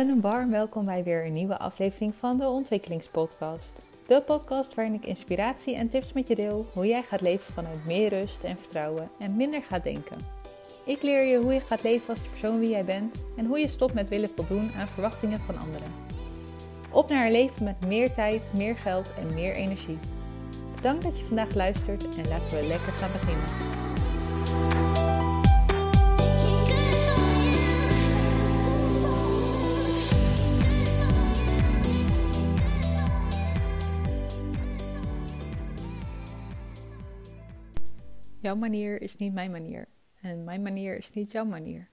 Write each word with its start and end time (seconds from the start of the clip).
Een 0.00 0.20
warm 0.20 0.50
welkom 0.50 0.84
bij 0.84 1.04
weer 1.04 1.26
een 1.26 1.32
nieuwe 1.32 1.58
aflevering 1.58 2.14
van 2.14 2.38
de 2.38 2.48
Ontwikkelingspodcast. 2.48 3.82
De 4.06 4.22
podcast 4.26 4.74
waarin 4.74 4.94
ik 4.94 5.06
inspiratie 5.06 5.76
en 5.76 5.88
tips 5.88 6.12
met 6.12 6.28
je 6.28 6.34
deel 6.34 6.66
hoe 6.74 6.86
jij 6.86 7.02
gaat 7.02 7.20
leven 7.20 7.52
vanuit 7.52 7.86
meer 7.86 8.08
rust 8.08 8.44
en 8.44 8.58
vertrouwen 8.58 9.10
en 9.18 9.36
minder 9.36 9.62
gaat 9.62 9.82
denken. 9.82 10.16
Ik 10.84 11.02
leer 11.02 11.24
je 11.24 11.38
hoe 11.38 11.52
je 11.52 11.60
gaat 11.60 11.82
leven 11.82 12.08
als 12.08 12.22
de 12.22 12.28
persoon 12.28 12.58
wie 12.58 12.68
jij 12.68 12.84
bent 12.84 13.24
en 13.36 13.46
hoe 13.46 13.58
je 13.58 13.68
stopt 13.68 13.94
met 13.94 14.08
willen 14.08 14.28
voldoen 14.28 14.72
aan 14.72 14.88
verwachtingen 14.88 15.40
van 15.40 15.58
anderen. 15.58 15.92
Op 16.90 17.08
naar 17.08 17.26
een 17.26 17.32
leven 17.32 17.64
met 17.64 17.86
meer 17.86 18.12
tijd, 18.12 18.52
meer 18.56 18.74
geld 18.74 19.14
en 19.18 19.34
meer 19.34 19.54
energie. 19.54 19.98
Bedankt 20.74 21.02
dat 21.02 21.18
je 21.18 21.24
vandaag 21.24 21.54
luistert 21.54 22.16
en 22.16 22.28
laten 22.28 22.60
we 22.60 22.66
lekker 22.66 22.92
gaan 22.92 23.12
beginnen. 23.12 24.89
Jouw 38.50 38.58
manier 38.58 39.02
is 39.02 39.16
niet 39.16 39.32
mijn 39.32 39.50
manier. 39.50 39.88
En 40.20 40.44
mijn 40.44 40.62
manier 40.62 40.96
is 40.96 41.10
niet 41.10 41.32
jouw 41.32 41.44
manier. 41.44 41.88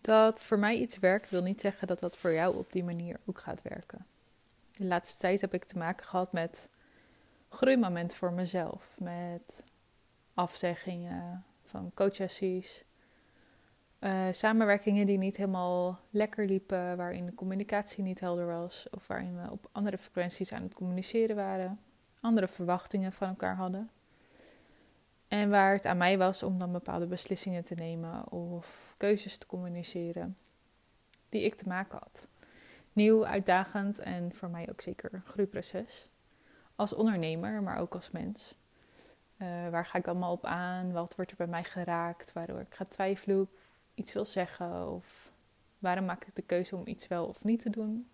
Dat 0.00 0.44
voor 0.44 0.58
mij 0.58 0.76
iets 0.76 0.98
werkt, 0.98 1.30
wil 1.30 1.42
niet 1.42 1.60
zeggen 1.60 1.86
dat 1.86 2.00
dat 2.00 2.16
voor 2.16 2.32
jou 2.32 2.56
op 2.56 2.72
die 2.72 2.84
manier 2.84 3.20
ook 3.26 3.38
gaat 3.38 3.62
werken. 3.62 4.06
De 4.72 4.84
laatste 4.84 5.18
tijd 5.18 5.40
heb 5.40 5.54
ik 5.54 5.64
te 5.64 5.78
maken 5.78 6.06
gehad 6.06 6.32
met 6.32 6.70
groeimomenten 7.48 8.16
voor 8.16 8.32
mezelf. 8.32 8.96
Met 8.98 9.62
afzeggingen 10.34 11.44
van 11.64 11.90
coachsessies. 11.94 12.84
Uh, 14.00 14.26
samenwerkingen 14.30 15.06
die 15.06 15.18
niet 15.18 15.36
helemaal 15.36 16.00
lekker 16.10 16.46
liepen, 16.46 16.96
waarin 16.96 17.26
de 17.26 17.34
communicatie 17.34 18.02
niet 18.02 18.20
helder 18.20 18.46
was, 18.46 18.86
of 18.90 19.06
waarin 19.06 19.42
we 19.42 19.50
op 19.50 19.68
andere 19.72 19.98
frequenties 19.98 20.52
aan 20.52 20.62
het 20.62 20.74
communiceren 20.74 21.36
waren, 21.36 21.80
andere 22.20 22.48
verwachtingen 22.48 23.12
van 23.12 23.28
elkaar 23.28 23.56
hadden. 23.56 23.90
En 25.28 25.50
waar 25.50 25.72
het 25.72 25.86
aan 25.86 25.96
mij 25.96 26.18
was 26.18 26.42
om 26.42 26.58
dan 26.58 26.72
bepaalde 26.72 27.06
beslissingen 27.06 27.64
te 27.64 27.74
nemen 27.74 28.30
of 28.32 28.94
keuzes 28.96 29.38
te 29.38 29.46
communiceren 29.46 30.36
die 31.28 31.42
ik 31.42 31.54
te 31.54 31.68
maken 31.68 31.98
had. 31.98 32.26
Nieuw, 32.92 33.26
uitdagend 33.26 33.98
en 33.98 34.34
voor 34.34 34.50
mij 34.50 34.68
ook 34.70 34.80
zeker 34.80 35.14
een 35.14 35.24
groeiproces. 35.24 36.08
Als 36.76 36.92
ondernemer, 36.92 37.62
maar 37.62 37.78
ook 37.78 37.94
als 37.94 38.10
mens. 38.10 38.54
Uh, 39.38 39.68
waar 39.68 39.86
ga 39.86 39.98
ik 39.98 40.06
allemaal 40.06 40.32
op 40.32 40.44
aan? 40.44 40.92
Wat 40.92 41.14
wordt 41.16 41.30
er 41.30 41.36
bij 41.36 41.46
mij 41.46 41.64
geraakt? 41.64 42.32
Waardoor 42.32 42.60
ik 42.60 42.74
ga 42.74 42.84
twijfelen 42.84 43.40
ik 43.42 43.48
iets 43.94 44.12
wil 44.12 44.24
zeggen? 44.24 44.92
Of 44.92 45.32
waarom 45.78 46.04
maak 46.04 46.24
ik 46.24 46.34
de 46.34 46.42
keuze 46.42 46.76
om 46.76 46.86
iets 46.86 47.08
wel 47.08 47.26
of 47.26 47.44
niet 47.44 47.62
te 47.62 47.70
doen? 47.70 48.06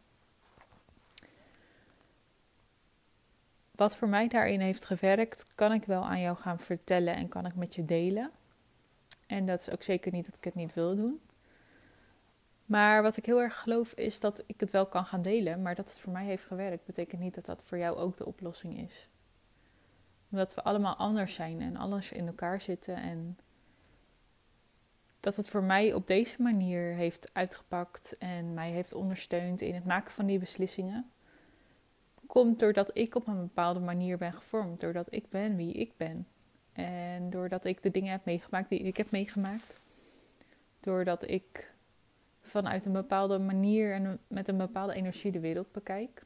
Wat 3.75 3.97
voor 3.97 4.09
mij 4.09 4.28
daarin 4.28 4.61
heeft 4.61 4.84
gewerkt, 4.84 5.55
kan 5.55 5.73
ik 5.73 5.84
wel 5.84 6.05
aan 6.05 6.20
jou 6.20 6.37
gaan 6.37 6.59
vertellen 6.59 7.15
en 7.15 7.28
kan 7.28 7.47
ik 7.47 7.55
met 7.55 7.75
je 7.75 7.84
delen. 7.84 8.31
En 9.27 9.47
dat 9.47 9.61
is 9.61 9.70
ook 9.70 9.83
zeker 9.83 10.12
niet 10.12 10.25
dat 10.27 10.34
ik 10.34 10.45
het 10.45 10.55
niet 10.55 10.75
wil 10.75 10.97
doen. 10.97 11.20
Maar 12.64 13.02
wat 13.02 13.17
ik 13.17 13.27
heel 13.27 13.41
erg 13.41 13.61
geloof 13.61 13.92
is 13.92 14.20
dat 14.20 14.42
ik 14.46 14.61
het 14.61 14.70
wel 14.70 14.86
kan 14.86 15.05
gaan 15.05 15.23
delen, 15.23 15.63
maar 15.63 15.74
dat 15.74 15.89
het 15.89 16.01
voor 16.01 16.13
mij 16.13 16.24
heeft 16.24 16.45
gewerkt, 16.45 16.85
betekent 16.85 17.20
niet 17.20 17.35
dat 17.35 17.45
dat 17.45 17.63
voor 17.64 17.79
jou 17.79 17.96
ook 17.96 18.17
de 18.17 18.27
oplossing 18.27 18.79
is. 18.79 19.08
Omdat 20.30 20.55
we 20.55 20.63
allemaal 20.63 20.96
anders 20.96 21.35
zijn 21.35 21.61
en 21.61 21.77
anders 21.77 22.13
in 22.13 22.27
elkaar 22.27 22.61
zitten 22.61 22.96
en 22.96 23.39
dat 25.20 25.36
het 25.36 25.48
voor 25.48 25.63
mij 25.63 25.95
op 25.95 26.07
deze 26.07 26.42
manier 26.42 26.95
heeft 26.95 27.30
uitgepakt 27.33 28.19
en 28.19 28.55
mij 28.55 28.70
heeft 28.70 28.95
ondersteund 28.95 29.61
in 29.61 29.75
het 29.75 29.85
maken 29.85 30.13
van 30.13 30.27
die 30.27 30.39
beslissingen 30.39 31.11
komt 32.33 32.59
doordat 32.59 32.91
ik 32.97 33.15
op 33.15 33.27
een 33.27 33.41
bepaalde 33.41 33.81
manier 33.81 34.19
ben 34.19 34.33
gevormd. 34.33 34.81
Doordat 34.81 35.13
ik 35.13 35.29
ben 35.29 35.57
wie 35.57 35.73
ik 35.73 35.97
ben. 35.97 36.27
En 36.73 37.31
doordat 37.31 37.65
ik 37.65 37.83
de 37.83 37.91
dingen 37.91 38.11
heb 38.11 38.25
meegemaakt 38.25 38.69
die 38.69 38.79
ik 38.79 38.97
heb 38.97 39.11
meegemaakt. 39.11 39.97
Doordat 40.81 41.29
ik 41.29 41.73
vanuit 42.41 42.85
een 42.85 42.93
bepaalde 42.93 43.39
manier 43.39 43.95
en 43.95 44.19
met 44.27 44.48
een 44.48 44.57
bepaalde 44.57 44.95
energie 44.95 45.33
de 45.33 45.41
wereld 45.41 45.73
bekijk. 45.73 46.25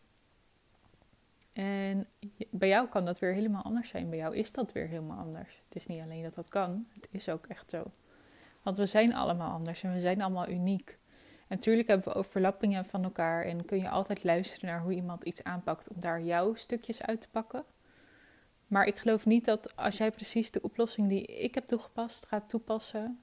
En 1.52 2.06
bij 2.50 2.68
jou 2.68 2.88
kan 2.88 3.04
dat 3.04 3.18
weer 3.18 3.32
helemaal 3.32 3.62
anders 3.62 3.88
zijn. 3.88 4.08
Bij 4.08 4.18
jou 4.18 4.36
is 4.36 4.52
dat 4.52 4.72
weer 4.72 4.88
helemaal 4.88 5.18
anders. 5.18 5.62
Het 5.68 5.76
is 5.76 5.86
niet 5.86 6.02
alleen 6.02 6.22
dat 6.22 6.34
dat 6.34 6.48
kan, 6.48 6.86
het 6.94 7.08
is 7.10 7.28
ook 7.28 7.46
echt 7.46 7.70
zo. 7.70 7.84
Want 8.62 8.76
we 8.76 8.86
zijn 8.86 9.14
allemaal 9.14 9.52
anders 9.52 9.82
en 9.82 9.92
we 9.92 10.00
zijn 10.00 10.22
allemaal 10.22 10.48
uniek. 10.48 10.98
Natuurlijk 11.46 11.88
hebben 11.88 12.08
we 12.08 12.18
overlappingen 12.18 12.84
van 12.84 13.04
elkaar 13.04 13.44
en 13.44 13.64
kun 13.64 13.78
je 13.78 13.88
altijd 13.88 14.24
luisteren 14.24 14.68
naar 14.68 14.82
hoe 14.82 14.92
iemand 14.92 15.24
iets 15.24 15.44
aanpakt 15.44 15.88
om 15.88 16.00
daar 16.00 16.22
jouw 16.22 16.54
stukjes 16.54 17.02
uit 17.02 17.20
te 17.20 17.28
pakken. 17.30 17.64
Maar 18.66 18.86
ik 18.86 18.96
geloof 18.96 19.26
niet 19.26 19.44
dat 19.44 19.76
als 19.76 19.96
jij 19.96 20.10
precies 20.10 20.50
de 20.50 20.62
oplossing 20.62 21.08
die 21.08 21.26
ik 21.26 21.54
heb 21.54 21.66
toegepast 21.66 22.26
gaat 22.26 22.48
toepassen, 22.48 23.20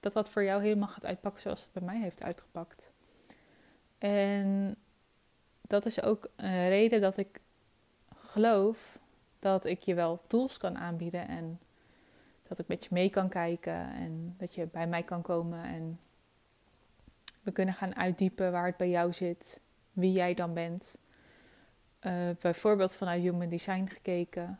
dat 0.00 0.12
dat 0.12 0.28
voor 0.28 0.44
jou 0.44 0.62
helemaal 0.62 0.88
gaat 0.88 1.04
uitpakken 1.04 1.42
zoals 1.42 1.62
het 1.62 1.72
bij 1.72 1.82
mij 1.82 2.00
heeft 2.00 2.22
uitgepakt. 2.22 2.92
En 3.98 4.76
dat 5.60 5.86
is 5.86 6.02
ook 6.02 6.30
een 6.36 6.68
reden 6.68 7.00
dat 7.00 7.16
ik 7.16 7.40
geloof 8.14 8.98
dat 9.38 9.64
ik 9.64 9.80
je 9.80 9.94
wel 9.94 10.22
tools 10.26 10.56
kan 10.56 10.78
aanbieden 10.78 11.28
en 11.28 11.60
dat 12.48 12.58
ik 12.58 12.68
met 12.68 12.84
je 12.84 12.88
mee 12.92 13.10
kan 13.10 13.28
kijken 13.28 13.92
en 13.92 14.34
dat 14.38 14.54
je 14.54 14.66
bij 14.66 14.86
mij 14.86 15.02
kan 15.02 15.22
komen 15.22 15.64
en 15.64 16.00
we 17.42 17.52
kunnen 17.52 17.74
gaan 17.74 17.96
uitdiepen 17.96 18.52
waar 18.52 18.66
het 18.66 18.76
bij 18.76 18.88
jou 18.88 19.12
zit, 19.12 19.60
wie 19.92 20.12
jij 20.12 20.34
dan 20.34 20.54
bent. 20.54 20.96
Uh, 22.00 22.30
bijvoorbeeld 22.40 22.94
vanuit 22.94 23.22
Human 23.22 23.48
Design 23.48 23.86
gekeken. 23.86 24.58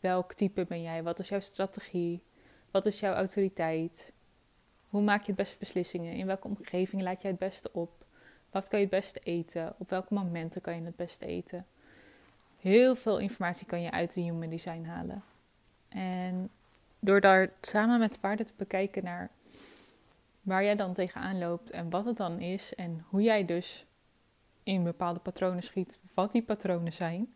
Welk 0.00 0.34
type 0.34 0.64
ben 0.64 0.82
jij? 0.82 1.02
Wat 1.02 1.18
is 1.18 1.28
jouw 1.28 1.40
strategie? 1.40 2.22
Wat 2.70 2.86
is 2.86 3.00
jouw 3.00 3.14
autoriteit? 3.14 4.12
Hoe 4.88 5.02
maak 5.02 5.20
je 5.20 5.26
het 5.26 5.36
beste 5.36 5.58
beslissingen? 5.58 6.12
In 6.12 6.26
welke 6.26 6.46
omgeving 6.48 7.02
laat 7.02 7.22
jij 7.22 7.30
het 7.30 7.40
beste 7.40 7.72
op? 7.72 8.04
Wat 8.50 8.68
kan 8.68 8.78
je 8.78 8.84
het 8.84 8.94
beste 8.94 9.20
eten? 9.20 9.74
Op 9.78 9.90
welke 9.90 10.14
momenten 10.14 10.60
kan 10.60 10.74
je 10.74 10.84
het 10.84 10.96
beste 10.96 11.26
eten? 11.26 11.66
Heel 12.60 12.96
veel 12.96 13.18
informatie 13.18 13.66
kan 13.66 13.82
je 13.82 13.90
uit 13.90 14.14
de 14.14 14.20
Human 14.20 14.48
Design 14.48 14.84
halen. 14.84 15.22
En 15.88 16.50
door 17.00 17.20
daar 17.20 17.50
samen 17.60 17.98
met 17.98 18.12
de 18.12 18.18
paarden 18.18 18.46
te 18.46 18.52
bekijken 18.56 19.04
naar 19.04 19.30
waar 20.50 20.64
jij 20.64 20.76
dan 20.76 20.94
tegenaan 20.94 21.38
loopt 21.38 21.70
en 21.70 21.90
wat 21.90 22.04
het 22.04 22.16
dan 22.16 22.40
is 22.40 22.74
en 22.74 23.04
hoe 23.08 23.22
jij 23.22 23.44
dus 23.44 23.86
in 24.62 24.82
bepaalde 24.82 25.20
patronen 25.20 25.62
schiet, 25.62 25.98
wat 26.14 26.32
die 26.32 26.42
patronen 26.42 26.92
zijn, 26.92 27.34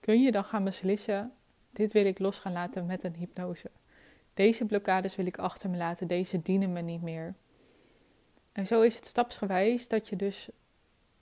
kun 0.00 0.22
je 0.22 0.32
dan 0.32 0.44
gaan 0.44 0.64
beslissen: 0.64 1.32
dit 1.70 1.92
wil 1.92 2.04
ik 2.04 2.18
los 2.18 2.40
gaan 2.40 2.52
laten 2.52 2.86
met 2.86 3.04
een 3.04 3.14
hypnose. 3.14 3.70
Deze 4.34 4.64
blokkades 4.64 5.16
wil 5.16 5.26
ik 5.26 5.38
achter 5.38 5.70
me 5.70 5.76
laten, 5.76 6.06
deze 6.06 6.42
dienen 6.42 6.72
me 6.72 6.80
niet 6.80 7.02
meer. 7.02 7.34
En 8.52 8.66
zo 8.66 8.82
is 8.82 8.96
het 8.96 9.06
stapsgewijs 9.06 9.88
dat 9.88 10.08
je 10.08 10.16
dus 10.16 10.48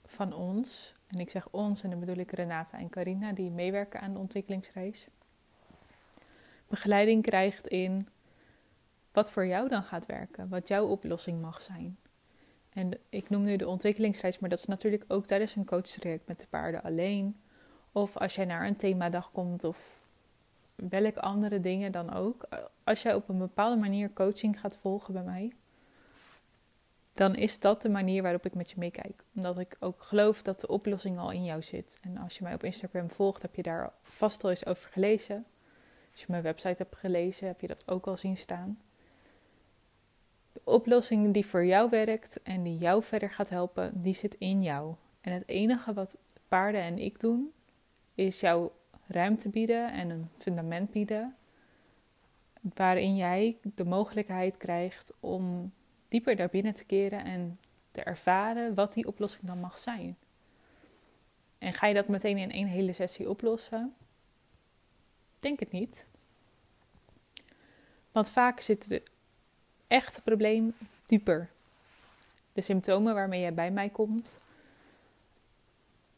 van 0.05 0.33
ons, 0.33 0.95
en 1.07 1.19
ik 1.19 1.29
zeg 1.29 1.47
ons 1.51 1.83
en 1.83 1.89
dan 1.89 1.99
bedoel 1.99 2.17
ik 2.17 2.31
Renata 2.31 2.77
en 2.77 2.89
Carina 2.89 3.31
die 3.31 3.51
meewerken 3.51 4.01
aan 4.01 4.13
de 4.13 4.19
ontwikkelingsreis, 4.19 5.07
begeleiding 6.67 7.23
krijgt 7.23 7.67
in 7.67 8.07
wat 9.15 9.31
voor 9.31 9.45
jou 9.45 9.69
dan 9.69 9.83
gaat 9.83 10.05
werken, 10.05 10.49
wat 10.49 10.67
jouw 10.67 10.87
oplossing 10.87 11.41
mag 11.41 11.61
zijn. 11.61 11.97
En 12.69 12.91
ik 13.09 13.29
noem 13.29 13.43
nu 13.43 13.55
de 13.55 13.67
ontwikkelingsreis, 13.67 14.39
maar 14.39 14.49
dat 14.49 14.59
is 14.59 14.65
natuurlijk 14.65 15.03
ook 15.07 15.25
tijdens 15.25 15.55
een 15.55 15.65
coachtraject 15.65 16.27
met 16.27 16.39
de 16.39 16.47
paarden 16.49 16.83
alleen. 16.83 17.37
Of 17.91 18.17
als 18.17 18.35
jij 18.35 18.45
naar 18.45 18.67
een 18.67 18.77
themadag 18.77 19.31
komt 19.31 19.63
of 19.63 19.77
welke 20.75 21.21
andere 21.21 21.59
dingen 21.59 21.91
dan 21.91 22.13
ook. 22.13 22.47
Als 22.83 23.01
jij 23.01 23.15
op 23.15 23.29
een 23.29 23.37
bepaalde 23.37 23.75
manier 23.75 24.13
coaching 24.13 24.59
gaat 24.59 24.77
volgen 24.77 25.13
bij 25.13 25.23
mij, 25.23 25.53
dan 27.13 27.35
is 27.35 27.59
dat 27.59 27.81
de 27.81 27.89
manier 27.89 28.21
waarop 28.21 28.45
ik 28.45 28.53
met 28.53 28.69
je 28.69 28.75
meekijk. 28.77 29.23
Omdat 29.35 29.59
ik 29.59 29.75
ook 29.79 30.01
geloof 30.03 30.41
dat 30.41 30.59
de 30.59 30.67
oplossing 30.67 31.19
al 31.19 31.31
in 31.31 31.43
jou 31.43 31.61
zit. 31.61 31.97
En 32.01 32.17
als 32.17 32.37
je 32.37 32.43
mij 32.43 32.53
op 32.53 32.63
Instagram 32.63 33.11
volgt, 33.11 33.41
heb 33.41 33.55
je 33.55 33.61
daar 33.61 33.93
vast 34.01 34.43
al 34.43 34.49
eens 34.49 34.65
over 34.65 34.89
gelezen. 34.91 35.45
Als 36.11 36.19
je 36.19 36.25
mijn 36.29 36.43
website 36.43 36.75
hebt 36.77 36.95
gelezen, 36.95 37.47
heb 37.47 37.61
je 37.61 37.67
dat 37.67 37.89
ook 37.89 38.07
al 38.07 38.17
zien 38.17 38.37
staan 38.37 38.79
oplossing 40.65 41.33
die 41.33 41.45
voor 41.45 41.65
jou 41.65 41.89
werkt 41.89 42.41
en 42.41 42.63
die 42.63 42.77
jou 42.77 43.03
verder 43.03 43.29
gaat 43.29 43.49
helpen, 43.49 44.01
die 44.01 44.15
zit 44.15 44.35
in 44.39 44.61
jou. 44.61 44.95
En 45.21 45.33
het 45.33 45.47
enige 45.47 45.93
wat 45.93 46.17
paarden 46.47 46.81
en 46.81 46.97
ik 46.97 47.19
doen, 47.19 47.51
is 48.15 48.39
jou 48.39 48.69
ruimte 49.07 49.49
bieden 49.49 49.91
en 49.91 50.09
een 50.09 50.29
fundament 50.37 50.91
bieden. 50.91 51.35
Waarin 52.75 53.15
jij 53.15 53.57
de 53.61 53.83
mogelijkheid 53.83 54.57
krijgt 54.57 55.13
om 55.19 55.71
dieper 56.07 56.35
daar 56.35 56.49
binnen 56.49 56.73
te 56.73 56.83
keren 56.83 57.23
en 57.23 57.59
te 57.91 58.01
ervaren 58.01 58.73
wat 58.73 58.93
die 58.93 59.07
oplossing 59.07 59.43
dan 59.45 59.59
mag 59.59 59.77
zijn. 59.77 60.17
En 61.57 61.73
ga 61.73 61.87
je 61.87 61.93
dat 61.93 62.07
meteen 62.07 62.37
in 62.37 62.51
één 62.51 62.67
hele 62.67 62.93
sessie 62.93 63.29
oplossen? 63.29 63.95
Denk 65.39 65.59
het 65.59 65.71
niet. 65.71 66.05
Want 68.11 68.29
vaak 68.29 68.59
zit 68.59 68.87
de 68.87 69.03
echte 69.95 70.21
probleem 70.21 70.73
dieper. 71.07 71.49
De 72.53 72.61
symptomen 72.61 73.13
waarmee 73.13 73.41
jij 73.41 73.53
bij 73.53 73.71
mij 73.71 73.89
komt, 73.89 74.39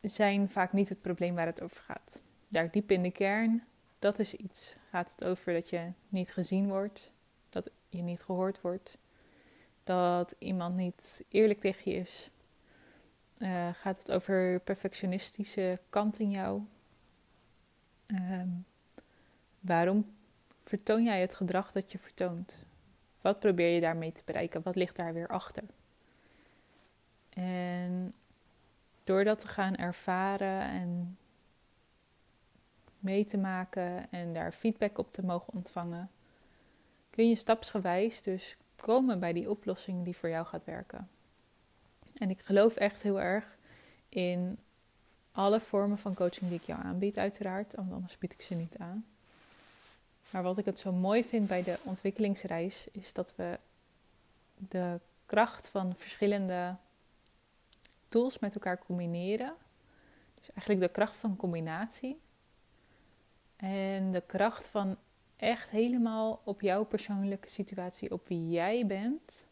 zijn 0.01 0.49
vaak 0.49 0.73
niet 0.73 0.89
het 0.89 0.99
probleem 0.99 1.35
waar 1.35 1.45
het 1.45 1.61
over 1.61 1.83
gaat. 1.83 2.21
Daar 2.47 2.71
diep 2.71 2.91
in 2.91 3.03
de 3.03 3.11
kern, 3.11 3.63
dat 3.99 4.19
is 4.19 4.33
iets. 4.33 4.75
Gaat 4.89 5.11
het 5.11 5.23
over 5.23 5.53
dat 5.53 5.69
je 5.69 5.91
niet 6.09 6.31
gezien 6.31 6.67
wordt, 6.67 7.11
dat 7.49 7.69
je 7.89 8.01
niet 8.01 8.21
gehoord 8.21 8.61
wordt, 8.61 8.97
dat 9.83 10.35
iemand 10.37 10.75
niet 10.75 11.23
eerlijk 11.29 11.59
tegen 11.59 11.91
je 11.91 11.97
is? 11.97 12.29
Uh, 13.37 13.69
gaat 13.73 13.97
het 13.97 14.11
over 14.11 14.59
perfectionistische 14.59 15.79
kant 15.89 16.19
in 16.19 16.31
jou? 16.31 16.61
Uh, 18.07 18.41
waarom 19.59 20.15
vertoon 20.63 21.03
jij 21.03 21.21
het 21.21 21.35
gedrag 21.35 21.71
dat 21.71 21.91
je 21.91 21.97
vertoont? 21.97 22.65
Wat 23.27 23.39
probeer 23.39 23.73
je 23.73 23.81
daarmee 23.81 24.11
te 24.11 24.21
bereiken? 24.25 24.61
Wat 24.61 24.75
ligt 24.75 24.95
daar 24.95 25.13
weer 25.13 25.27
achter? 25.27 25.63
En 27.29 28.13
door 29.03 29.23
dat 29.23 29.39
te 29.39 29.47
gaan 29.47 29.75
ervaren 29.75 30.61
en 30.61 31.17
mee 32.99 33.25
te 33.25 33.37
maken 33.37 34.11
en 34.11 34.33
daar 34.33 34.51
feedback 34.51 34.97
op 34.97 35.11
te 35.11 35.25
mogen 35.25 35.53
ontvangen, 35.53 36.11
kun 37.09 37.29
je 37.29 37.35
stapsgewijs 37.35 38.21
dus 38.21 38.57
komen 38.75 39.19
bij 39.19 39.33
die 39.33 39.49
oplossing 39.49 40.03
die 40.03 40.17
voor 40.17 40.29
jou 40.29 40.45
gaat 40.45 40.65
werken. 40.65 41.09
En 42.17 42.29
ik 42.29 42.41
geloof 42.41 42.75
echt 42.75 43.03
heel 43.03 43.21
erg 43.21 43.57
in 44.09 44.59
alle 45.31 45.59
vormen 45.59 45.97
van 45.97 46.15
coaching 46.15 46.49
die 46.49 46.59
ik 46.59 46.65
jou 46.65 46.81
aanbied, 46.81 47.17
uiteraard, 47.17 47.75
want 47.75 47.91
anders 47.91 48.17
bied 48.17 48.33
ik 48.33 48.41
ze 48.41 48.55
niet 48.55 48.77
aan. 48.77 49.05
Maar 50.31 50.43
wat 50.43 50.57
ik 50.57 50.65
het 50.65 50.79
zo 50.79 50.91
mooi 50.91 51.23
vind 51.23 51.47
bij 51.47 51.63
de 51.63 51.81
ontwikkelingsreis 51.85 52.87
is 52.91 53.13
dat 53.13 53.35
we 53.35 53.59
de 54.55 54.99
kracht 55.25 55.69
van 55.69 55.95
verschillende 55.95 56.75
tools 58.09 58.39
met 58.39 58.53
elkaar 58.53 58.77
combineren. 58.77 59.53
Dus 60.35 60.51
eigenlijk 60.51 60.79
de 60.79 60.99
kracht 60.99 61.15
van 61.15 61.35
combinatie. 61.35 62.19
En 63.55 64.11
de 64.11 64.21
kracht 64.21 64.67
van 64.67 64.97
echt 65.35 65.69
helemaal 65.69 66.41
op 66.43 66.61
jouw 66.61 66.85
persoonlijke 66.85 67.49
situatie, 67.49 68.11
op 68.11 68.27
wie 68.27 68.49
jij 68.49 68.85
bent. 68.85 69.45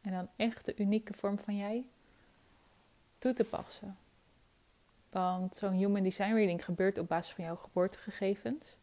En 0.00 0.12
dan 0.12 0.28
echt 0.36 0.64
de 0.64 0.76
unieke 0.76 1.12
vorm 1.12 1.38
van 1.38 1.56
jij 1.56 1.84
toe 3.18 3.32
te 3.32 3.44
passen. 3.44 3.96
Want 5.10 5.56
zo'n 5.56 5.72
human 5.72 6.02
design 6.02 6.32
reading 6.32 6.64
gebeurt 6.64 6.98
op 6.98 7.08
basis 7.08 7.34
van 7.34 7.44
jouw 7.44 7.56
geboortegegevens. 7.56 8.76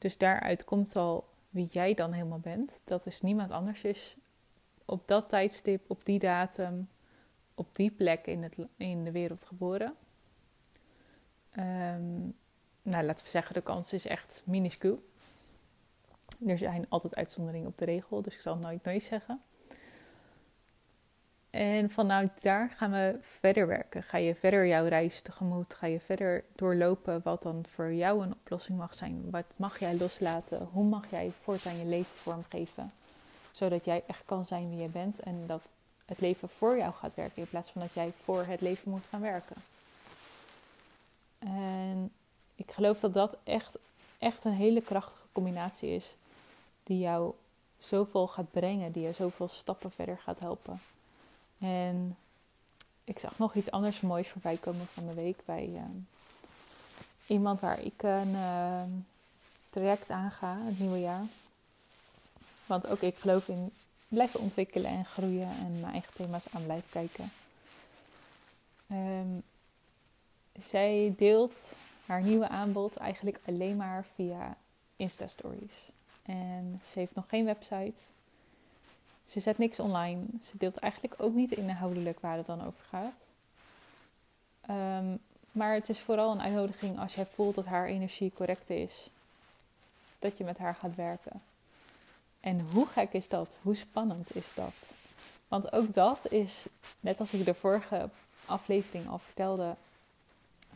Dus 0.00 0.18
daaruit 0.18 0.64
komt 0.64 0.96
al 0.96 1.28
wie 1.50 1.66
jij 1.66 1.94
dan 1.94 2.12
helemaal 2.12 2.38
bent. 2.38 2.80
Dat 2.84 3.06
is 3.06 3.20
niemand 3.20 3.50
anders 3.50 3.82
is 3.82 4.16
op 4.84 5.08
dat 5.08 5.28
tijdstip, 5.28 5.90
op 5.90 6.04
die 6.04 6.18
datum, 6.18 6.88
op 7.54 7.76
die 7.76 7.90
plek 7.90 8.26
in, 8.26 8.42
het, 8.42 8.56
in 8.76 9.04
de 9.04 9.10
wereld 9.10 9.46
geboren. 9.46 9.94
Um, 11.58 12.36
nou, 12.82 13.04
laten 13.04 13.24
we 13.24 13.30
zeggen, 13.30 13.54
de 13.54 13.62
kans 13.62 13.92
is 13.92 14.06
echt 14.06 14.42
minuscuul. 14.46 15.02
Er 16.46 16.58
zijn 16.58 16.86
altijd 16.88 17.16
uitzonderingen 17.16 17.68
op 17.68 17.78
de 17.78 17.84
regel, 17.84 18.22
dus 18.22 18.34
ik 18.34 18.40
zal 18.40 18.56
nooit 18.56 18.84
nooit 18.84 19.02
zeggen. 19.02 19.42
En 21.50 21.90
vanuit 21.90 22.42
daar 22.42 22.74
gaan 22.76 22.90
we 22.90 23.18
verder 23.22 23.66
werken. 23.66 24.02
Ga 24.02 24.18
je 24.18 24.34
verder 24.34 24.66
jouw 24.66 24.86
reis 24.86 25.20
tegemoet? 25.20 25.74
Ga 25.74 25.86
je 25.86 26.00
verder 26.00 26.44
doorlopen 26.54 27.20
wat 27.24 27.42
dan 27.42 27.64
voor 27.68 27.92
jou 27.92 28.22
een 28.22 28.32
oplossing 28.32 28.78
mag 28.78 28.94
zijn? 28.94 29.30
Wat 29.30 29.44
mag 29.56 29.78
jij 29.78 29.96
loslaten? 29.96 30.68
Hoe 30.72 30.88
mag 30.88 31.10
jij 31.10 31.32
voortaan 31.42 31.78
je 31.78 31.84
leven 31.84 32.16
vormgeven? 32.16 32.90
Zodat 33.52 33.84
jij 33.84 34.02
echt 34.06 34.24
kan 34.24 34.46
zijn 34.46 34.70
wie 34.70 34.82
je 34.82 34.88
bent 34.88 35.20
en 35.20 35.46
dat 35.46 35.62
het 36.04 36.20
leven 36.20 36.48
voor 36.48 36.76
jou 36.76 36.92
gaat 36.92 37.14
werken 37.14 37.42
in 37.42 37.48
plaats 37.48 37.70
van 37.70 37.80
dat 37.80 37.92
jij 37.92 38.12
voor 38.22 38.44
het 38.44 38.60
leven 38.60 38.90
moet 38.90 39.06
gaan 39.10 39.20
werken. 39.20 39.56
En 41.38 42.12
ik 42.54 42.72
geloof 42.72 43.00
dat 43.00 43.14
dat 43.14 43.36
echt, 43.44 43.78
echt 44.18 44.44
een 44.44 44.52
hele 44.52 44.82
krachtige 44.82 45.26
combinatie 45.32 45.90
is 45.90 46.14
die 46.82 46.98
jou 46.98 47.34
zoveel 47.78 48.28
gaat 48.28 48.50
brengen, 48.50 48.92
die 48.92 49.02
je 49.02 49.12
zoveel 49.12 49.48
stappen 49.48 49.90
verder 49.90 50.18
gaat 50.18 50.40
helpen. 50.40 50.80
En 51.60 52.16
ik 53.04 53.18
zag 53.18 53.38
nog 53.38 53.54
iets 53.54 53.70
anders 53.70 54.00
moois 54.00 54.28
voorbij 54.28 54.56
komen 54.56 54.86
van 54.86 55.06
de 55.06 55.14
week 55.14 55.44
bij 55.44 55.68
uh, 55.68 55.82
iemand 57.26 57.60
waar 57.60 57.80
ik 57.80 58.02
een 58.02 58.30
uh, 58.30 58.82
traject 59.70 60.10
aan 60.10 60.30
ga, 60.30 60.58
het 60.64 60.78
nieuwe 60.78 61.00
jaar. 61.00 61.24
Want 62.66 62.86
ook 62.86 63.00
ik 63.00 63.16
geloof 63.16 63.48
in 63.48 63.72
blijven 64.08 64.40
ontwikkelen 64.40 64.90
en 64.90 65.04
groeien 65.04 65.48
en 65.48 65.80
mijn 65.80 65.92
eigen 65.92 66.14
thema's 66.14 66.44
aan 66.52 66.64
blijven 66.64 66.90
kijken. 66.90 67.30
Um, 68.90 69.42
zij 70.62 71.14
deelt 71.16 71.72
haar 72.06 72.22
nieuwe 72.22 72.48
aanbod 72.48 72.96
eigenlijk 72.96 73.40
alleen 73.46 73.76
maar 73.76 74.04
via 74.14 74.56
Insta-stories. 74.96 75.90
En 76.22 76.80
ze 76.92 76.98
heeft 76.98 77.14
nog 77.14 77.28
geen 77.28 77.44
website. 77.44 78.00
Ze 79.30 79.40
zet 79.40 79.58
niks 79.58 79.78
online. 79.78 80.24
Ze 80.50 80.56
deelt 80.58 80.76
eigenlijk 80.76 81.22
ook 81.22 81.34
niet 81.34 81.52
inhoudelijk 81.52 82.20
waar 82.20 82.36
het 82.36 82.46
dan 82.46 82.66
over 82.66 82.84
gaat. 82.88 83.16
Um, 84.70 85.18
maar 85.52 85.74
het 85.74 85.88
is 85.88 85.98
vooral 85.98 86.32
een 86.32 86.42
uitnodiging 86.42 86.98
als 86.98 87.14
jij 87.14 87.26
voelt 87.26 87.54
dat 87.54 87.64
haar 87.64 87.86
energie 87.86 88.32
correct 88.34 88.70
is. 88.70 89.10
Dat 90.18 90.38
je 90.38 90.44
met 90.44 90.58
haar 90.58 90.74
gaat 90.74 90.94
werken. 90.94 91.40
En 92.40 92.60
hoe 92.60 92.86
gek 92.86 93.12
is 93.12 93.28
dat? 93.28 93.48
Hoe 93.62 93.76
spannend 93.76 94.36
is 94.36 94.54
dat? 94.54 94.74
Want 95.48 95.72
ook 95.72 95.94
dat 95.94 96.32
is, 96.32 96.66
net 97.00 97.20
als 97.20 97.32
ik 97.32 97.44
de 97.44 97.54
vorige 97.54 98.08
aflevering 98.46 99.08
al 99.08 99.18
vertelde, 99.18 99.74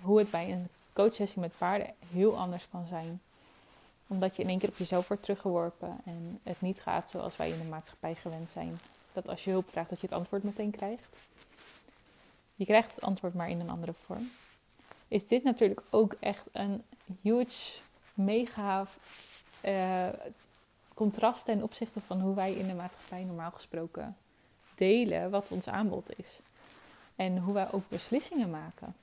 hoe 0.00 0.18
het 0.18 0.30
bij 0.30 0.52
een 0.52 0.68
coachsessie 0.92 1.40
met 1.40 1.58
paarden 1.58 1.94
heel 2.12 2.38
anders 2.38 2.68
kan 2.68 2.86
zijn 2.86 3.20
omdat 4.06 4.36
je 4.36 4.42
in 4.42 4.48
één 4.48 4.58
keer 4.58 4.68
op 4.68 4.76
jezelf 4.76 5.08
wordt 5.08 5.22
teruggeworpen 5.22 6.00
en 6.04 6.40
het 6.42 6.60
niet 6.60 6.80
gaat 6.80 7.10
zoals 7.10 7.36
wij 7.36 7.50
in 7.50 7.58
de 7.58 7.68
maatschappij 7.68 8.14
gewend 8.14 8.50
zijn. 8.50 8.78
Dat 9.12 9.28
als 9.28 9.44
je 9.44 9.50
hulp 9.50 9.70
vraagt, 9.70 9.90
dat 9.90 10.00
je 10.00 10.06
het 10.06 10.16
antwoord 10.16 10.42
meteen 10.42 10.70
krijgt. 10.70 11.16
Je 12.54 12.64
krijgt 12.64 12.94
het 12.94 13.04
antwoord 13.04 13.34
maar 13.34 13.50
in 13.50 13.60
een 13.60 13.70
andere 13.70 13.92
vorm. 13.92 14.30
Is 15.08 15.26
dit 15.26 15.44
natuurlijk 15.44 15.82
ook 15.90 16.12
echt 16.12 16.48
een 16.52 16.82
huge, 17.20 17.78
mega 18.14 18.86
uh, 19.64 20.08
contrast 20.94 21.44
ten 21.44 21.62
opzichte 21.62 22.00
van 22.00 22.20
hoe 22.20 22.34
wij 22.34 22.52
in 22.52 22.66
de 22.66 22.74
maatschappij 22.74 23.24
normaal 23.24 23.50
gesproken 23.50 24.16
delen 24.74 25.30
wat 25.30 25.50
ons 25.50 25.68
aanbod 25.68 26.18
is. 26.18 26.40
En 27.16 27.38
hoe 27.38 27.54
wij 27.54 27.72
ook 27.72 27.88
beslissingen 27.88 28.50
maken 28.50 28.94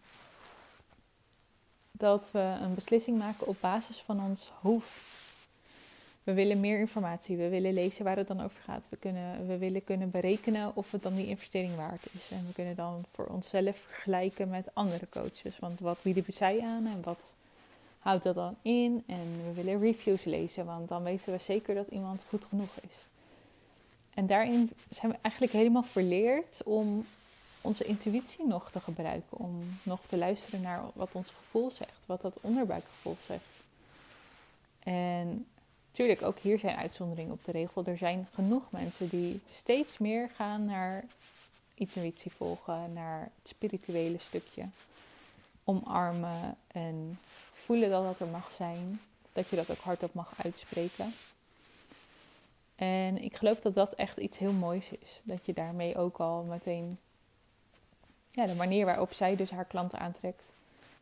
dat 2.02 2.30
we 2.32 2.58
een 2.62 2.74
beslissing 2.76 3.18
maken 3.18 3.48
op 3.48 3.58
basis 3.62 3.98
van 3.98 4.22
ons 4.22 4.52
hoofd. 4.62 5.02
We 6.24 6.34
willen 6.34 6.60
meer 6.60 6.80
informatie, 6.80 7.38
we 7.38 7.50
willen 7.50 7.74
lezen 7.74 8.04
waar 8.04 8.18
het 8.18 8.28
dan 8.28 8.42
over 8.42 8.62
gaat. 8.66 8.84
We, 8.90 8.98
kunnen, 8.98 9.48
we 9.48 9.58
willen 9.58 9.84
kunnen 9.84 10.10
berekenen 10.10 10.76
of 10.76 10.92
het 10.92 11.04
dan 11.04 11.16
die 11.16 11.28
investering 11.28 11.76
waard 11.76 12.06
is. 12.12 12.32
En 12.32 12.46
we 12.48 12.54
kunnen 12.54 12.76
dan 12.76 13.06
voor 13.12 13.26
onszelf 13.26 13.78
vergelijken 13.78 14.50
met 14.50 14.70
andere 14.74 15.10
coaches. 15.10 15.60
Want 15.60 15.80
wat 15.80 16.00
bieden 16.02 16.24
zij 16.28 16.62
aan 16.62 16.86
en 16.86 17.02
wat 17.04 17.34
houdt 18.00 18.24
dat 18.24 18.36
dan 18.36 18.56
in? 18.62 19.04
En 19.06 19.44
we 19.46 19.54
willen 19.54 19.80
reviews 19.80 20.24
lezen, 20.24 20.66
want 20.66 20.90
dan 20.90 21.04
weten 21.04 21.34
we 21.34 21.40
zeker 21.40 21.76
dat 21.76 21.88
iemand 21.88 22.24
goed 22.24 22.46
genoeg 22.46 22.76
is. 22.76 22.98
En 24.14 24.28
daarin 24.28 24.72
zijn 24.90 25.12
we 25.12 25.18
eigenlijk 25.22 25.54
helemaal 25.54 25.84
verleerd 25.84 26.64
om 26.64 27.06
onze 27.62 27.84
intuïtie 27.84 28.48
nog 28.48 28.72
te 28.72 28.80
gebruiken. 28.80 29.38
Om 29.38 29.60
nog 29.84 30.00
te 30.06 30.18
luisteren 30.18 30.62
naar 30.62 30.84
wat 30.94 31.16
ons 31.16 31.30
gevoel 31.30 31.72
zegt, 31.72 32.06
wat 32.06 32.22
dat 32.22 32.38
onderbuikgevoel 32.42 33.18
zegt. 33.26 33.64
En 34.80 35.48
natuurlijk, 35.88 36.22
ook 36.22 36.40
hier 36.40 36.60
zijn 36.60 36.78
uitzonderingen 36.78 37.34
op 37.34 37.46
de 37.46 37.52
regel. 37.52 37.86
Er 37.86 37.98
zijn 37.98 38.28
genoeg 38.34 38.72
mensen 38.72 39.10
die 39.10 39.42
steeds 39.50 39.98
meer 39.98 40.30
gaan 40.36 40.66
naar 40.66 41.06
intuïtie 41.74 42.32
volgen, 42.32 42.94
naar 42.94 43.22
het 43.22 43.48
spirituele 43.48 44.20
stukje. 44.20 44.66
Omarmen 45.64 46.58
en 46.68 47.20
voelen 47.54 47.90
dat 47.90 48.04
dat 48.04 48.20
er 48.20 48.28
mag 48.28 48.52
zijn. 48.52 49.00
Dat 49.34 49.50
je 49.50 49.56
dat 49.56 49.72
ook 49.72 49.78
hardop 49.78 50.14
mag 50.14 50.34
uitspreken. 50.44 51.14
En 52.76 53.18
ik 53.24 53.36
geloof 53.36 53.60
dat 53.60 53.74
dat 53.74 53.94
echt 53.94 54.18
iets 54.18 54.38
heel 54.38 54.54
moois 54.54 54.92
is. 54.92 55.22
Dat 55.24 55.46
je 55.46 55.54
daarmee 55.54 55.98
ook 55.98 56.18
al 56.18 56.44
meteen 56.44 57.00
ja, 58.32 58.46
de 58.46 58.56
manier 58.56 58.86
waarop 58.86 59.14
zij 59.14 59.36
dus 59.36 59.52
haar 59.52 59.66
klanten 59.66 60.00
aantrekt, 60.00 60.46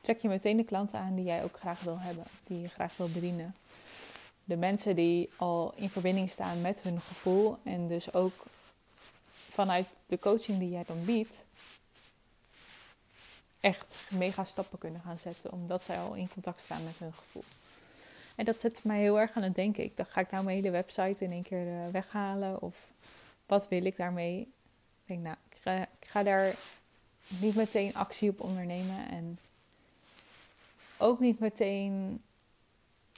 trek 0.02 0.22
je 0.22 0.28
meteen 0.28 0.58
de 0.58 0.64
klanten 0.64 1.00
aan 1.00 1.16
die 1.16 1.26
jij 1.26 1.44
ook 1.44 1.60
graag 1.60 1.82
wil 1.82 2.00
hebben, 2.00 2.24
die 2.44 2.62
je 2.62 2.68
graag 2.68 2.98
wil 2.98 3.10
bedienen. 3.10 3.56
De 4.44 4.58
mensen 4.58 4.96
die 4.96 5.30
al 5.38 5.74
in 5.76 5.90
verbinding 5.90 6.30
staan 6.30 6.62
met 6.62 6.82
hun 6.82 7.02
gevoel 7.02 7.58
en 7.64 7.88
dus 7.88 8.14
ook 8.14 8.46
vanuit 9.32 9.88
de 10.06 10.20
coaching 10.20 10.60
die 10.60 10.70
jij 10.70 10.84
dan 10.84 11.06
biedt, 11.06 11.44
echt 13.60 14.08
mega 14.10 14.44
stappen 14.44 14.78
kunnen 14.78 15.02
gaan 15.02 15.20
zetten, 15.20 15.52
omdat 15.52 15.84
zij 15.84 16.00
al 16.00 16.14
in 16.14 16.30
contact 16.34 16.62
staan 16.62 16.84
met 16.84 16.98
hun 16.98 17.14
gevoel. 17.14 17.44
En 18.36 18.46
dat 18.46 18.60
zet 18.60 18.84
mij 18.84 19.00
heel 19.00 19.20
erg 19.20 19.32
aan 19.34 19.44
het 19.44 19.56
denken. 19.56 19.84
Ik 19.84 19.98
dacht, 19.98 20.12
ga 20.12 20.22
ik 20.22 20.32
nou 20.32 20.44
mijn 20.44 20.56
hele 20.56 20.70
website 20.70 21.24
in 21.24 21.32
één 21.32 21.44
keer 21.44 21.68
eh, 21.68 21.92
weghalen? 21.92 22.62
Of 22.62 22.78
wat 23.46 23.68
wil 23.68 23.86
ik 23.86 23.96
daarmee? 23.96 24.40
Ik 24.40 25.06
denk, 25.06 25.22
nou, 25.22 25.36
ik 26.00 26.08
ga 26.08 26.24
daar 26.24 26.56
niet 27.42 27.56
meteen 27.56 27.96
actie 27.96 28.30
op 28.30 28.42
ondernemen 28.42 29.10
en 29.10 29.40
ook 30.98 31.20
niet 31.20 31.40
meteen 31.40 32.22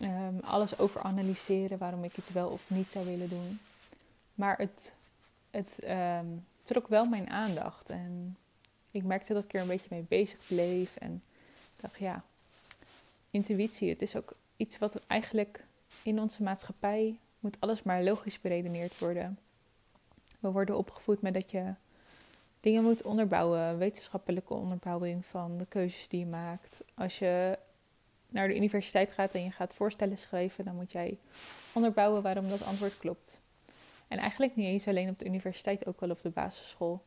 um, 0.01 0.39
alles 0.41 0.77
over 0.79 1.01
analyseren 1.01 1.77
waarom 1.77 2.03
ik 2.03 2.17
iets 2.17 2.29
wel 2.29 2.49
of 2.49 2.69
niet 2.69 2.91
zou 2.91 3.05
willen 3.05 3.29
doen. 3.29 3.59
Maar 4.33 4.57
het, 4.57 4.91
het 5.51 5.77
um, 5.87 6.45
trok 6.63 6.87
wel 6.87 7.05
mijn 7.05 7.29
aandacht 7.29 7.89
en 7.89 8.37
ik 8.91 9.03
merkte 9.03 9.33
dat 9.33 9.43
ik 9.43 9.53
er 9.53 9.61
een 9.61 9.67
beetje 9.67 9.87
mee 9.89 10.05
bezig 10.07 10.39
bleef 10.47 10.95
en 10.95 11.23
dacht 11.75 11.99
ja, 11.99 12.23
intuïtie, 13.29 13.89
het 13.89 14.01
is 14.01 14.15
ook 14.15 14.33
iets 14.57 14.77
wat 14.77 15.05
eigenlijk 15.07 15.63
in 16.03 16.19
onze 16.19 16.43
maatschappij 16.43 17.15
moet 17.39 17.57
alles 17.59 17.83
maar 17.83 18.03
logisch 18.03 18.41
beredeneerd 18.41 18.99
worden. 18.99 19.39
We 20.39 20.51
worden 20.51 20.77
opgevoed 20.77 21.21
met 21.21 21.33
dat 21.33 21.51
je 21.51 21.73
dingen 22.61 22.83
moet 22.83 23.01
onderbouwen, 23.01 23.77
wetenschappelijke 23.77 24.53
onderbouwing 24.53 25.25
van 25.25 25.57
de 25.57 25.65
keuzes 25.65 26.07
die 26.07 26.19
je 26.19 26.25
maakt. 26.25 26.83
Als 26.93 27.19
je 27.19 27.57
naar 28.29 28.47
de 28.47 28.55
universiteit 28.55 29.11
gaat 29.11 29.33
en 29.33 29.43
je 29.43 29.51
gaat 29.51 29.73
voorstellen 29.73 30.17
schrijven, 30.17 30.65
dan 30.65 30.75
moet 30.75 30.91
jij 30.91 31.17
onderbouwen 31.73 32.21
waarom 32.21 32.49
dat 32.49 32.65
antwoord 32.65 32.97
klopt. 32.97 33.41
En 34.07 34.17
eigenlijk 34.17 34.55
niet 34.55 34.65
eens 34.65 34.87
alleen 34.87 35.09
op 35.09 35.19
de 35.19 35.25
universiteit, 35.25 35.85
ook 35.85 35.99
wel 35.99 36.09
op 36.09 36.21
de 36.21 36.29
basisschool 36.29 37.01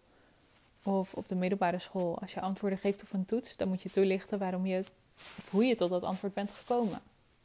of 0.83 1.15
op 1.15 1.29
de 1.29 1.35
middelbare 1.35 1.79
school. 1.79 2.19
Als 2.19 2.33
je 2.33 2.41
antwoorden 2.41 2.79
geeft 2.79 3.03
op 3.03 3.13
een 3.13 3.25
toets, 3.25 3.57
dan 3.57 3.69
moet 3.69 3.83
je 3.83 3.91
toelichten 3.91 4.39
waarom 4.39 4.67
je, 4.67 4.85
hoe 5.51 5.65
je 5.65 5.75
tot 5.75 5.91
dat 5.91 6.03
antwoord 6.03 6.35
bent 6.35 6.51
gekomen. 6.51 7.01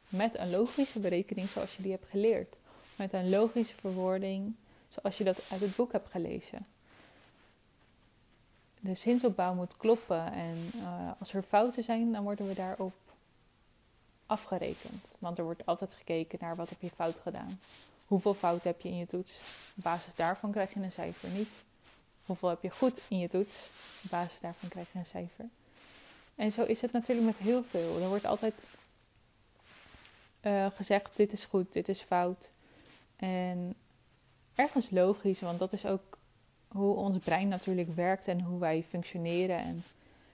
Met 0.10 0.38
een 0.38 0.50
logische 0.50 1.00
berekening 1.00 1.48
zoals 1.48 1.76
je 1.76 1.82
die 1.82 1.92
hebt 1.92 2.08
geleerd. 2.10 2.58
Met 2.98 3.14
een 3.14 3.30
logische 3.30 3.76
verwoording 3.76 4.56
zoals 4.88 5.18
je 5.18 5.24
dat 5.24 5.48
uit 5.52 5.62
het 5.62 5.76
boek 5.76 5.92
hebt 5.92 6.10
gelezen. 6.10 6.66
De 8.80 8.94
zinsopbouw 8.94 9.54
moet 9.54 9.78
kloppen 9.78 10.32
en 10.32 10.58
uh, 10.76 11.12
als 11.20 11.34
er 11.34 11.42
fouten 11.42 11.84
zijn, 11.84 12.12
dan 12.12 12.24
worden 12.24 12.48
we 12.48 12.54
daarop 12.54 12.94
afgerekend. 14.26 15.06
Want 15.20 15.38
er 15.38 15.44
wordt 15.44 15.66
altijd 15.66 15.94
gekeken 15.94 16.38
naar 16.42 16.56
wat 16.56 16.70
heb 16.70 16.82
je 16.82 16.90
fout 16.90 17.20
gedaan. 17.20 17.60
Hoeveel 18.06 18.34
fout 18.34 18.64
heb 18.64 18.82
je 18.82 18.90
in 18.90 18.98
je 18.98 19.06
toets? 19.06 19.32
Op 19.78 19.84
basis 19.84 20.16
daarvan 20.16 20.52
krijg 20.52 20.74
je 20.74 20.80
een 20.80 20.92
cijfer 20.92 21.30
niet. 21.30 21.50
Hoeveel 22.26 22.50
heb 22.50 22.62
je 22.62 22.70
goed 22.70 23.02
in 23.10 23.20
je 23.20 23.30
toets? 23.30 23.70
Op 24.04 24.10
basis 24.10 24.40
daarvan 24.40 24.70
krijg 24.70 24.92
je 24.92 25.00
een 25.00 25.06
cijfer. 25.06 25.46
En 26.36 26.52
zo 26.52 26.64
is 26.64 26.82
het 26.82 26.92
natuurlijk 26.92 27.28
met 27.28 27.38
heel 27.38 27.64
veel. 27.64 28.00
Er 28.02 28.08
wordt 28.08 28.26
altijd 28.26 28.54
uh, 30.42 30.66
gezegd: 30.76 31.18
dit 31.18 31.32
is 31.32 31.46
goed, 31.46 31.74
dit 31.74 31.90
is 31.90 32.02
fout. 32.02 32.52
En 33.16 33.76
ergens 34.56 34.90
logisch, 34.90 35.40
want 35.40 35.60
dat 35.60 35.74
is 35.74 35.86
ook 35.86 36.18
hoe 36.72 36.96
ons 36.96 37.18
brein 37.18 37.48
natuurlijk 37.48 37.96
werkt 37.96 38.28
en 38.28 38.42
hoe 38.42 38.60
wij 38.60 38.86
functioneren. 38.90 39.58
En 39.58 39.84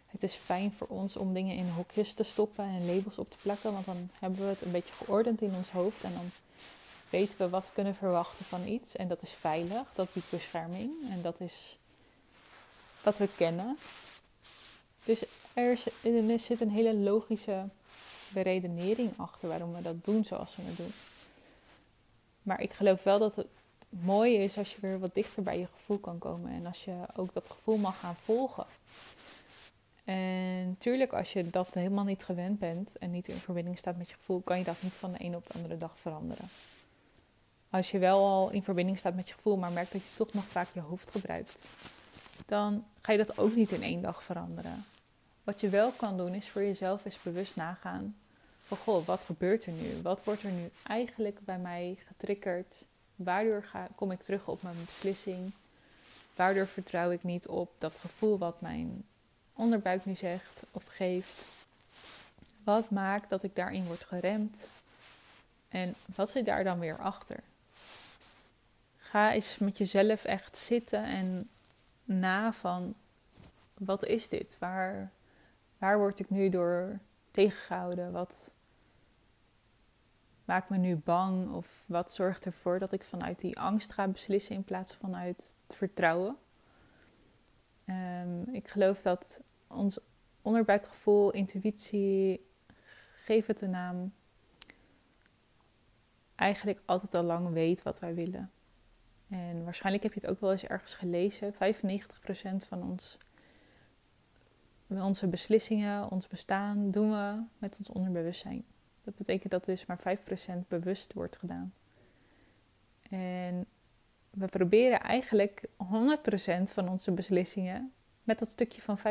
het 0.05 0.23
is 0.23 0.33
fijn 0.33 0.73
voor 0.77 0.87
ons 0.87 1.17
om 1.17 1.33
dingen 1.33 1.55
in 1.55 1.69
hokjes 1.69 2.13
te 2.13 2.23
stoppen 2.23 2.65
en 2.65 2.95
labels 2.95 3.17
op 3.17 3.29
te 3.29 3.37
plakken, 3.41 3.71
want 3.71 3.85
dan 3.85 4.09
hebben 4.19 4.39
we 4.39 4.45
het 4.45 4.61
een 4.61 4.71
beetje 4.71 4.93
geordend 4.93 5.41
in 5.41 5.55
ons 5.55 5.71
hoofd 5.71 6.03
en 6.03 6.13
dan 6.13 6.31
weten 7.09 7.37
we 7.37 7.49
wat 7.49 7.65
we 7.65 7.73
kunnen 7.73 7.95
verwachten 7.95 8.45
van 8.45 8.67
iets. 8.67 8.95
En 8.95 9.07
dat 9.07 9.21
is 9.21 9.31
veilig, 9.31 9.87
dat 9.95 10.13
biedt 10.13 10.29
bescherming 10.29 10.91
en 11.11 11.21
dat 11.21 11.39
is 11.39 11.77
wat 13.03 13.17
we 13.17 13.29
kennen. 13.37 13.77
Dus 15.05 15.25
er, 15.53 15.77
zit 16.39 16.61
een 16.61 16.69
hele 16.69 16.93
logische 16.93 17.69
beredenering 18.33 19.11
achter 19.17 19.47
waarom 19.47 19.73
we 19.73 19.81
dat 19.81 20.03
doen 20.03 20.25
zoals 20.25 20.55
we 20.55 20.61
het 20.61 20.77
doen. 20.77 20.93
Maar 22.41 22.61
ik 22.61 22.73
geloof 22.73 23.03
wel 23.03 23.19
dat 23.19 23.35
het 23.35 23.47
mooi 24.01 24.35
is 24.35 24.57
als 24.57 24.75
je 24.75 24.81
weer 24.81 24.99
wat 24.99 25.13
dichter 25.13 25.43
bij 25.43 25.59
je 25.59 25.67
gevoel 25.73 25.97
kan 25.97 26.17
komen. 26.17 26.51
En 26.51 26.65
als 26.65 26.85
je 26.85 26.95
ook 27.15 27.33
dat 27.33 27.49
gevoel 27.49 27.77
mag 27.77 27.99
gaan 27.99 28.15
volgen. 28.15 28.65
En 30.03 30.67
natuurlijk, 30.67 31.13
als 31.13 31.33
je 31.33 31.49
dat 31.49 31.73
helemaal 31.73 32.03
niet 32.03 32.23
gewend 32.23 32.59
bent 32.59 32.97
en 32.97 33.11
niet 33.11 33.27
in 33.27 33.35
verbinding 33.35 33.77
staat 33.77 33.97
met 33.97 34.09
je 34.09 34.15
gevoel, 34.15 34.41
kan 34.41 34.57
je 34.57 34.63
dat 34.63 34.81
niet 34.81 34.93
van 34.93 35.11
de 35.11 35.17
ene 35.17 35.35
op 35.35 35.47
de 35.47 35.53
andere 35.53 35.77
dag 35.77 35.99
veranderen. 35.99 36.47
Als 37.69 37.91
je 37.91 37.99
wel 37.99 38.25
al 38.25 38.49
in 38.49 38.63
verbinding 38.63 38.97
staat 38.97 39.15
met 39.15 39.27
je 39.27 39.33
gevoel, 39.33 39.57
maar 39.57 39.71
merkt 39.71 39.91
dat 39.91 40.01
je 40.01 40.15
toch 40.15 40.33
nog 40.33 40.43
vaak 40.43 40.67
je 40.73 40.79
hoofd 40.79 41.11
gebruikt, 41.11 41.65
dan 42.45 42.85
ga 43.01 43.11
je 43.11 43.17
dat 43.17 43.37
ook 43.37 43.55
niet 43.55 43.71
in 43.71 43.81
één 43.81 44.01
dag 44.01 44.23
veranderen. 44.23 44.85
Wat 45.43 45.59
je 45.59 45.69
wel 45.69 45.91
kan 45.91 46.17
doen, 46.17 46.33
is 46.33 46.49
voor 46.49 46.63
jezelf 46.63 47.05
eens 47.05 47.21
bewust 47.21 47.55
nagaan 47.55 48.15
van 48.61 48.77
goh, 48.77 49.05
wat 49.05 49.19
gebeurt 49.19 49.65
er 49.65 49.71
nu? 49.71 50.01
Wat 50.01 50.23
wordt 50.23 50.43
er 50.43 50.51
nu 50.51 50.69
eigenlijk 50.83 51.39
bij 51.39 51.57
mij 51.57 51.97
getriggerd? 52.07 52.85
Waardoor 53.15 53.63
ga, 53.63 53.87
kom 53.95 54.11
ik 54.11 54.21
terug 54.21 54.47
op 54.47 54.61
mijn 54.61 54.85
beslissing? 54.85 55.51
Waardoor 56.35 56.67
vertrouw 56.67 57.11
ik 57.11 57.23
niet 57.23 57.47
op 57.47 57.71
dat 57.77 57.97
gevoel 57.99 58.37
wat 58.37 58.61
mijn 58.61 59.05
onderbuik 59.53 60.05
nu 60.05 60.15
zegt 60.15 60.63
of 60.71 60.85
geeft? 60.85 61.67
Wat 62.63 62.89
maakt 62.89 63.29
dat 63.29 63.43
ik 63.43 63.55
daarin 63.55 63.85
word 63.85 64.05
geremd? 64.05 64.67
En 65.69 65.95
wat 66.15 66.29
zit 66.29 66.45
daar 66.45 66.63
dan 66.63 66.79
weer 66.79 66.97
achter? 66.97 67.39
Ga 68.97 69.33
eens 69.33 69.57
met 69.57 69.77
jezelf 69.77 70.23
echt 70.23 70.57
zitten 70.57 71.03
en 71.03 71.49
na 72.03 72.53
van 72.53 72.93
wat 73.77 74.05
is 74.05 74.29
dit? 74.29 74.55
Waar, 74.59 75.11
waar 75.77 75.97
word 75.97 76.19
ik 76.19 76.29
nu 76.29 76.49
door 76.49 76.99
tegengehouden? 77.31 78.11
Wat, 78.11 78.51
maakt 80.45 80.69
me 80.69 80.77
nu 80.77 80.95
bang? 80.95 81.53
Of 81.53 81.83
wat 81.85 82.13
zorgt 82.13 82.45
ervoor 82.45 82.79
dat 82.79 82.91
ik 82.91 83.03
vanuit 83.03 83.39
die 83.39 83.59
angst 83.59 83.93
ga 83.93 84.07
beslissen 84.07 84.55
in 84.55 84.63
plaats 84.63 84.93
van 84.93 85.09
vanuit 85.09 85.55
het 85.67 85.77
vertrouwen? 85.77 86.37
Um, 87.85 88.53
ik 88.53 88.67
geloof 88.67 89.01
dat 89.01 89.41
ons 89.67 89.99
onderbuikgevoel, 90.41 91.31
intuïtie, 91.31 92.45
geef 93.15 93.45
het 93.45 93.61
een 93.61 93.69
naam, 93.69 94.13
eigenlijk 96.35 96.81
altijd 96.85 97.13
al 97.15 97.23
lang 97.23 97.49
weet 97.49 97.83
wat 97.83 97.99
wij 97.99 98.15
willen. 98.15 98.51
En 99.29 99.63
waarschijnlijk 99.63 100.03
heb 100.03 100.13
je 100.13 100.19
het 100.19 100.29
ook 100.29 100.39
wel 100.39 100.51
eens 100.51 100.63
ergens 100.63 100.95
gelezen. 100.95 101.53
95% 101.53 101.57
van 102.67 102.83
ons, 102.83 103.17
onze 104.87 105.27
beslissingen, 105.27 106.11
ons 106.11 106.27
bestaan, 106.27 106.91
doen 106.91 107.09
we 107.09 107.43
met 107.57 107.77
ons 107.77 107.89
onderbewustzijn. 107.89 108.65
Dat 109.05 109.15
betekent 109.15 109.51
dat 109.51 109.65
dus 109.65 109.85
maar 109.85 110.17
5% 110.17 110.67
bewust 110.67 111.13
wordt 111.13 111.37
gedaan. 111.37 111.73
En 113.09 113.65
we 114.29 114.45
proberen 114.45 114.99
eigenlijk 114.99 115.63
100% 115.63 115.67
van 116.63 116.89
onze 116.89 117.11
beslissingen 117.11 117.93
met 118.23 118.39
dat 118.39 118.47
stukje 118.47 118.81
van 118.81 118.97
5% 118.99 119.01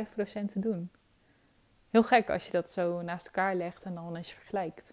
te 0.51 0.59
doen. 0.59 0.91
Heel 1.91 2.03
gek 2.03 2.31
als 2.31 2.47
je 2.47 2.53
dat 2.53 2.71
zo 2.71 3.03
naast 3.03 3.27
elkaar 3.27 3.57
legt 3.57 3.83
en 3.83 3.95
dan 3.95 4.17
eens 4.17 4.33
vergelijkt. 4.33 4.93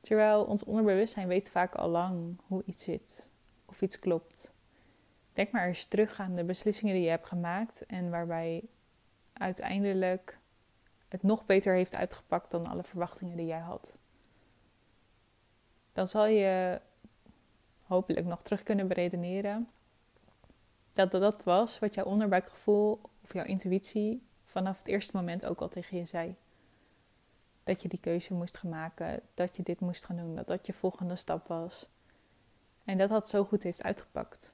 Terwijl 0.00 0.44
ons 0.44 0.64
onderbewustzijn 0.64 1.28
weet 1.28 1.50
vaak 1.50 1.74
al 1.74 1.88
lang 1.88 2.40
hoe 2.46 2.62
iets 2.66 2.84
zit 2.84 3.30
of 3.64 3.82
iets 3.82 3.98
klopt. 3.98 4.54
Denk 5.32 5.50
maar 5.50 5.66
eens 5.66 5.86
terug 5.86 6.20
aan 6.20 6.34
de 6.34 6.44
beslissingen 6.44 6.94
die 6.94 7.02
je 7.04 7.10
hebt 7.10 7.26
gemaakt 7.26 7.86
en 7.86 8.10
waarbij 8.10 8.64
uiteindelijk 9.32 10.37
het 11.08 11.22
nog 11.22 11.46
beter 11.46 11.74
heeft 11.74 11.94
uitgepakt 11.94 12.50
dan 12.50 12.66
alle 12.66 12.82
verwachtingen 12.82 13.36
die 13.36 13.46
jij 13.46 13.58
had. 13.58 13.96
Dan 15.92 16.08
zal 16.08 16.26
je 16.26 16.80
hopelijk 17.82 18.26
nog 18.26 18.42
terug 18.42 18.62
kunnen 18.62 18.88
beredeneren 18.88 19.68
dat 20.92 21.10
dat 21.10 21.44
was 21.44 21.78
wat 21.78 21.94
jouw 21.94 22.04
onderbuikgevoel 22.04 23.00
of 23.22 23.32
jouw 23.32 23.44
intuïtie 23.44 24.22
vanaf 24.44 24.78
het 24.78 24.86
eerste 24.86 25.16
moment 25.16 25.46
ook 25.46 25.60
al 25.60 25.68
tegen 25.68 25.96
je 25.96 26.04
zei. 26.04 26.36
Dat 27.64 27.82
je 27.82 27.88
die 27.88 28.00
keuze 28.00 28.34
moest 28.34 28.56
gaan 28.56 28.70
maken, 28.70 29.20
dat 29.34 29.56
je 29.56 29.62
dit 29.62 29.80
moest 29.80 30.04
gaan 30.04 30.16
doen, 30.16 30.34
dat 30.34 30.46
dat 30.46 30.66
je 30.66 30.72
volgende 30.72 31.16
stap 31.16 31.46
was. 31.46 31.88
En 32.84 32.98
dat 32.98 33.08
dat 33.08 33.28
zo 33.28 33.44
goed 33.44 33.62
heeft 33.62 33.82
uitgepakt. 33.82 34.50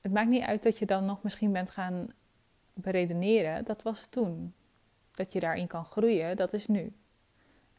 Het 0.00 0.12
maakt 0.12 0.28
niet 0.28 0.42
uit 0.42 0.62
dat 0.62 0.78
je 0.78 0.86
dan 0.86 1.04
nog 1.04 1.22
misschien 1.22 1.52
bent 1.52 1.70
gaan 1.70 2.08
beredeneren, 2.74 3.64
dat 3.64 3.82
was 3.82 4.06
toen. 4.06 4.54
Dat 5.18 5.32
je 5.32 5.40
daarin 5.40 5.66
kan 5.66 5.84
groeien, 5.84 6.36
dat 6.36 6.52
is 6.52 6.66
nu. 6.66 6.92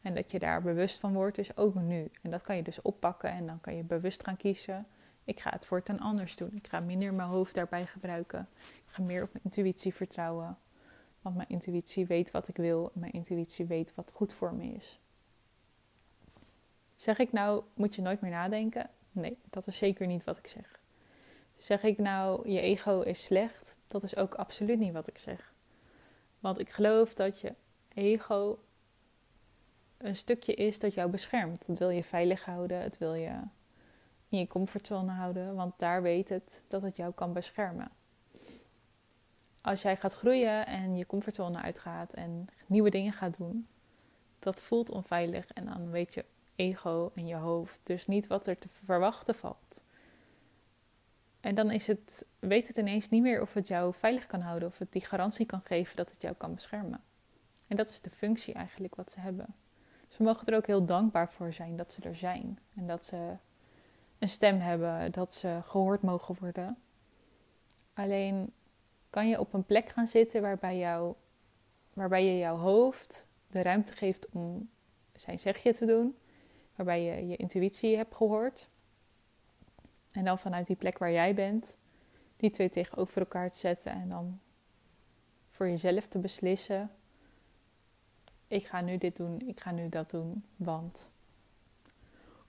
En 0.02 0.14
dat 0.14 0.30
je 0.30 0.38
daar 0.38 0.62
bewust 0.62 0.98
van 0.98 1.12
wordt, 1.12 1.38
is 1.38 1.56
ook 1.56 1.74
nu. 1.74 2.10
En 2.22 2.30
dat 2.30 2.42
kan 2.42 2.56
je 2.56 2.62
dus 2.62 2.82
oppakken 2.82 3.30
en 3.30 3.46
dan 3.46 3.60
kan 3.60 3.74
je 3.74 3.82
bewust 3.82 4.24
gaan 4.24 4.36
kiezen. 4.36 4.86
Ik 5.24 5.40
ga 5.40 5.50
het 5.50 5.66
voortaan 5.66 5.98
anders 5.98 6.36
doen. 6.36 6.52
Ik 6.54 6.66
ga 6.66 6.80
minder 6.80 7.14
mijn 7.14 7.28
hoofd 7.28 7.54
daarbij 7.54 7.86
gebruiken. 7.86 8.48
Ik 8.58 8.82
ga 8.84 9.02
meer 9.02 9.22
op 9.22 9.32
mijn 9.32 9.44
intuïtie 9.44 9.94
vertrouwen. 9.94 10.58
Want 11.22 11.36
mijn 11.36 11.48
intuïtie 11.48 12.06
weet 12.06 12.30
wat 12.30 12.48
ik 12.48 12.56
wil. 12.56 12.90
Mijn 12.94 13.12
intuïtie 13.12 13.66
weet 13.66 13.94
wat 13.94 14.12
goed 14.14 14.32
voor 14.32 14.54
me 14.54 14.64
is. 14.64 15.00
Zeg 16.96 17.18
ik 17.18 17.32
nou, 17.32 17.64
moet 17.74 17.94
je 17.94 18.02
nooit 18.02 18.20
meer 18.20 18.30
nadenken? 18.30 18.90
Nee, 19.12 19.38
dat 19.50 19.66
is 19.66 19.76
zeker 19.76 20.06
niet 20.06 20.24
wat 20.24 20.38
ik 20.38 20.46
zeg. 20.46 20.80
Zeg 21.58 21.82
ik 21.82 21.98
nou, 21.98 22.50
je 22.50 22.60
ego 22.60 23.00
is 23.00 23.24
slecht? 23.24 23.76
Dat 23.88 24.02
is 24.02 24.16
ook 24.16 24.34
absoluut 24.34 24.78
niet 24.78 24.92
wat 24.92 25.06
ik 25.08 25.18
zeg. 25.18 25.49
Want 26.40 26.58
ik 26.58 26.70
geloof 26.70 27.14
dat 27.14 27.40
je 27.40 27.54
ego 27.94 28.58
een 29.98 30.16
stukje 30.16 30.54
is 30.54 30.78
dat 30.78 30.94
jou 30.94 31.10
beschermt. 31.10 31.66
Het 31.66 31.78
wil 31.78 31.90
je 31.90 32.04
veilig 32.04 32.44
houden, 32.44 32.80
het 32.82 32.98
wil 32.98 33.14
je 33.14 33.40
in 34.28 34.38
je 34.38 34.46
comfortzone 34.46 35.12
houden, 35.12 35.54
want 35.54 35.78
daar 35.78 36.02
weet 36.02 36.28
het 36.28 36.62
dat 36.68 36.82
het 36.82 36.96
jou 36.96 37.12
kan 37.12 37.32
beschermen. 37.32 37.90
als 39.60 39.82
jij 39.82 39.96
gaat 39.96 40.14
groeien 40.14 40.66
en 40.66 40.96
je 40.96 41.06
comfortzone 41.06 41.60
uitgaat 41.60 42.12
en 42.12 42.48
nieuwe 42.66 42.90
dingen 42.90 43.12
gaat 43.12 43.36
doen, 43.36 43.66
dat 44.38 44.62
voelt 44.62 44.90
onveilig. 44.90 45.52
En 45.52 45.64
dan 45.64 45.90
weet 45.90 46.14
je 46.14 46.24
ego 46.56 47.10
en 47.14 47.26
je 47.26 47.34
hoofd 47.34 47.80
dus 47.82 48.06
niet 48.06 48.26
wat 48.26 48.46
er 48.46 48.58
te 48.58 48.68
verwachten 48.84 49.34
valt. 49.34 49.82
En 51.40 51.54
dan 51.54 51.70
is 51.70 51.86
het, 51.86 52.26
weet 52.38 52.66
het 52.66 52.76
ineens 52.76 53.08
niet 53.08 53.22
meer 53.22 53.40
of 53.40 53.54
het 53.54 53.68
jou 53.68 53.94
veilig 53.94 54.26
kan 54.26 54.40
houden, 54.40 54.68
of 54.68 54.78
het 54.78 54.92
die 54.92 55.04
garantie 55.04 55.46
kan 55.46 55.60
geven 55.64 55.96
dat 55.96 56.10
het 56.10 56.22
jou 56.22 56.34
kan 56.34 56.54
beschermen. 56.54 57.00
En 57.66 57.76
dat 57.76 57.88
is 57.88 58.00
de 58.00 58.10
functie 58.10 58.54
eigenlijk 58.54 58.94
wat 58.94 59.10
ze 59.10 59.20
hebben. 59.20 59.46
Dus 60.08 60.16
we 60.16 60.24
mogen 60.24 60.46
er 60.46 60.56
ook 60.56 60.66
heel 60.66 60.84
dankbaar 60.84 61.30
voor 61.30 61.52
zijn 61.52 61.76
dat 61.76 61.92
ze 61.92 62.02
er 62.02 62.16
zijn. 62.16 62.58
En 62.74 62.86
dat 62.86 63.04
ze 63.04 63.32
een 64.18 64.28
stem 64.28 64.58
hebben, 64.58 65.12
dat 65.12 65.34
ze 65.34 65.60
gehoord 65.64 66.02
mogen 66.02 66.36
worden. 66.40 66.78
Alleen 67.94 68.52
kan 69.10 69.28
je 69.28 69.40
op 69.40 69.52
een 69.52 69.64
plek 69.64 69.88
gaan 69.88 70.06
zitten 70.06 70.42
waarbij, 70.42 70.78
jou, 70.78 71.14
waarbij 71.92 72.24
je 72.24 72.38
jouw 72.38 72.56
hoofd 72.56 73.26
de 73.46 73.62
ruimte 73.62 73.92
geeft 73.92 74.28
om 74.28 74.68
zijn 75.12 75.38
zegje 75.38 75.74
te 75.74 75.86
doen, 75.86 76.16
waarbij 76.76 77.02
je 77.02 77.26
je 77.26 77.36
intuïtie 77.36 77.96
hebt 77.96 78.14
gehoord. 78.14 78.68
En 80.12 80.24
dan 80.24 80.38
vanuit 80.38 80.66
die 80.66 80.76
plek 80.76 80.98
waar 80.98 81.12
jij 81.12 81.34
bent, 81.34 81.76
die 82.36 82.50
twee 82.50 82.68
tegenover 82.68 83.20
elkaar 83.20 83.50
te 83.50 83.58
zetten 83.58 83.92
en 83.92 84.08
dan 84.08 84.40
voor 85.50 85.68
jezelf 85.68 86.06
te 86.06 86.18
beslissen: 86.18 86.90
ik 88.46 88.66
ga 88.66 88.80
nu 88.80 88.98
dit 88.98 89.16
doen, 89.16 89.40
ik 89.40 89.60
ga 89.60 89.70
nu 89.70 89.88
dat 89.88 90.10
doen, 90.10 90.44
want. 90.56 91.10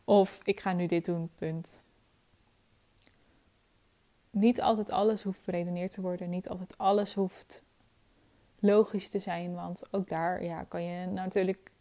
Of 0.03 0.39
ik 0.43 0.59
ga 0.59 0.73
nu 0.73 0.85
dit 0.85 1.05
doen, 1.05 1.29
punt. 1.37 1.81
Niet 4.29 4.61
altijd 4.61 4.91
alles 4.91 5.23
hoeft 5.23 5.45
beredeneerd 5.45 5.91
te 5.91 6.01
worden, 6.01 6.29
niet 6.29 6.49
altijd 6.49 6.77
alles 6.77 7.13
hoeft 7.13 7.63
logisch 8.59 9.09
te 9.09 9.19
zijn, 9.19 9.53
want 9.53 9.93
ook 9.93 10.09
daar 10.09 10.43
ja, 10.43 10.63
kan 10.63 10.83
je 10.83 11.05
natuurlijk 11.05 11.71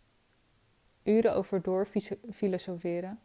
uren 1.02 1.34
over 1.34 1.62
door 1.62 1.88
filosoferen. 2.30 3.20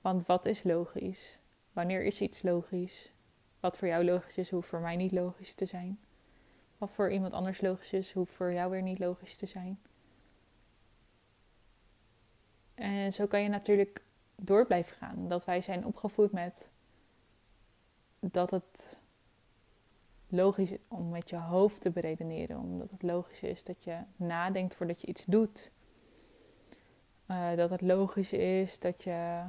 Want 0.00 0.26
wat 0.26 0.46
is 0.46 0.62
logisch? 0.62 1.39
Wanneer 1.72 2.04
is 2.04 2.20
iets 2.20 2.42
logisch? 2.42 3.12
Wat 3.60 3.78
voor 3.78 3.88
jou 3.88 4.04
logisch 4.04 4.38
is, 4.38 4.50
hoeft 4.50 4.68
voor 4.68 4.80
mij 4.80 4.96
niet 4.96 5.12
logisch 5.12 5.54
te 5.54 5.66
zijn. 5.66 5.98
Wat 6.78 6.92
voor 6.92 7.10
iemand 7.12 7.32
anders 7.32 7.60
logisch 7.60 7.92
is, 7.92 8.12
hoeft 8.12 8.32
voor 8.32 8.52
jou 8.52 8.70
weer 8.70 8.82
niet 8.82 8.98
logisch 8.98 9.36
te 9.36 9.46
zijn. 9.46 9.80
En 12.74 13.12
zo 13.12 13.26
kan 13.26 13.42
je 13.42 13.48
natuurlijk 13.48 14.02
door 14.36 14.66
blijven 14.66 14.96
gaan. 14.96 15.28
Dat 15.28 15.44
wij 15.44 15.60
zijn 15.60 15.84
opgevoed 15.84 16.32
met 16.32 16.70
dat 18.20 18.50
het 18.50 18.98
logisch 20.28 20.70
is 20.70 20.78
om 20.88 21.08
met 21.08 21.30
je 21.30 21.36
hoofd 21.36 21.80
te 21.80 21.90
beredeneren. 21.90 22.58
Omdat 22.58 22.90
het 22.90 23.02
logisch 23.02 23.42
is 23.42 23.64
dat 23.64 23.84
je 23.84 23.98
nadenkt 24.16 24.74
voordat 24.74 25.00
je 25.00 25.06
iets 25.06 25.24
doet. 25.24 25.70
Uh, 27.26 27.56
dat 27.56 27.70
het 27.70 27.80
logisch 27.80 28.32
is 28.32 28.78
dat 28.78 29.02
je 29.02 29.42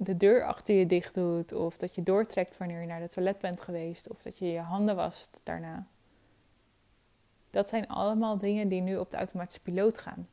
de 0.00 0.16
deur 0.16 0.44
achter 0.44 0.74
je 0.74 0.86
dicht 0.86 1.14
doet. 1.14 1.52
Of 1.52 1.76
dat 1.76 1.94
je 1.94 2.02
doortrekt 2.02 2.56
wanneer 2.56 2.80
je 2.80 2.86
naar 2.86 3.00
de 3.00 3.08
toilet 3.08 3.38
bent 3.38 3.60
geweest. 3.60 4.08
Of 4.08 4.22
dat 4.22 4.38
je 4.38 4.46
je 4.46 4.60
handen 4.60 4.96
wast 4.96 5.40
daarna. 5.42 5.86
Dat 7.50 7.68
zijn 7.68 7.88
allemaal 7.88 8.38
dingen 8.38 8.68
die 8.68 8.80
nu 8.80 8.96
op 8.96 9.10
de 9.10 9.16
automatische 9.16 9.62
piloot 9.62 9.98
gaan. 9.98 10.28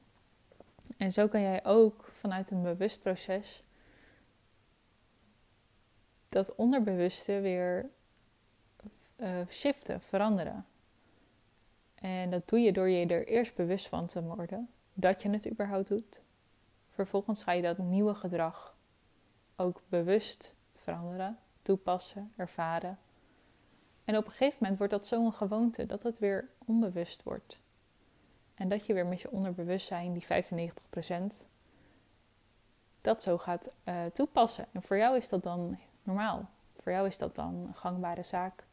En 0.98 1.12
zo 1.12 1.28
kan 1.28 1.42
jij 1.42 1.66
ook 1.66 2.04
vanuit 2.04 2.52
een 2.52 2.62
bewust 2.62 3.02
proces 3.02 3.64
dat 6.30 6.56
onderbewuste 6.56 7.40
weer 7.40 7.90
uh, 9.18 9.30
shiften, 9.50 10.02
veranderen. 10.02 10.66
En 11.96 12.30
dat 12.30 12.50
doe 12.50 12.60
je 12.60 12.74
door 12.74 12.90
je 12.90 13.08
er 13.08 13.28
eerst 13.28 13.56
bewust 13.56 13.88
van 13.88 14.06
te 14.06 14.24
worden 14.24 14.70
dat 14.94 15.22
je 15.22 15.30
het 15.30 15.50
überhaupt 15.50 15.88
doet. 15.88 16.22
Vervolgens 16.90 17.44
ga 17.44 17.52
je 17.52 17.62
dat 17.62 17.78
nieuwe 17.78 18.16
gedrag 18.16 18.75
ook 19.56 19.82
bewust 19.90 20.56
veranderen, 20.76 21.40
toepassen, 21.62 22.32
ervaren. 22.36 22.98
En 24.06 24.18
op 24.18 24.26
een 24.26 24.32
gegeven 24.32 24.58
moment 24.60 24.78
wordt 24.78 24.94
dat 24.94 25.08
zo'n 25.08 25.34
gewoonte 25.34 25.86
dat 25.86 26.04
het 26.04 26.20
weer 26.20 26.50
onbewust 26.66 27.24
wordt. 27.24 27.60
En 28.56 28.70
dat 28.70 28.86
je 28.86 28.94
weer 28.94 29.06
met 29.06 29.22
je 29.22 29.32
onderbewustzijn, 29.32 30.14
die 30.14 30.26
95%, 31.44 31.48
dat 33.02 33.24
zo 33.24 33.38
gaat 33.38 33.74
uh, 33.86 34.06
toepassen. 34.14 34.66
En 34.72 34.82
voor 34.82 34.98
jou 34.98 35.18
is 35.18 35.30
dat 35.30 35.44
dan 35.44 35.78
normaal. 36.04 36.50
Voor 36.76 36.92
jou 36.92 37.08
is 37.08 37.18
dat 37.18 37.36
dan 37.36 37.54
een 37.54 37.76
gangbare 37.76 38.24
zaak. 38.24 38.64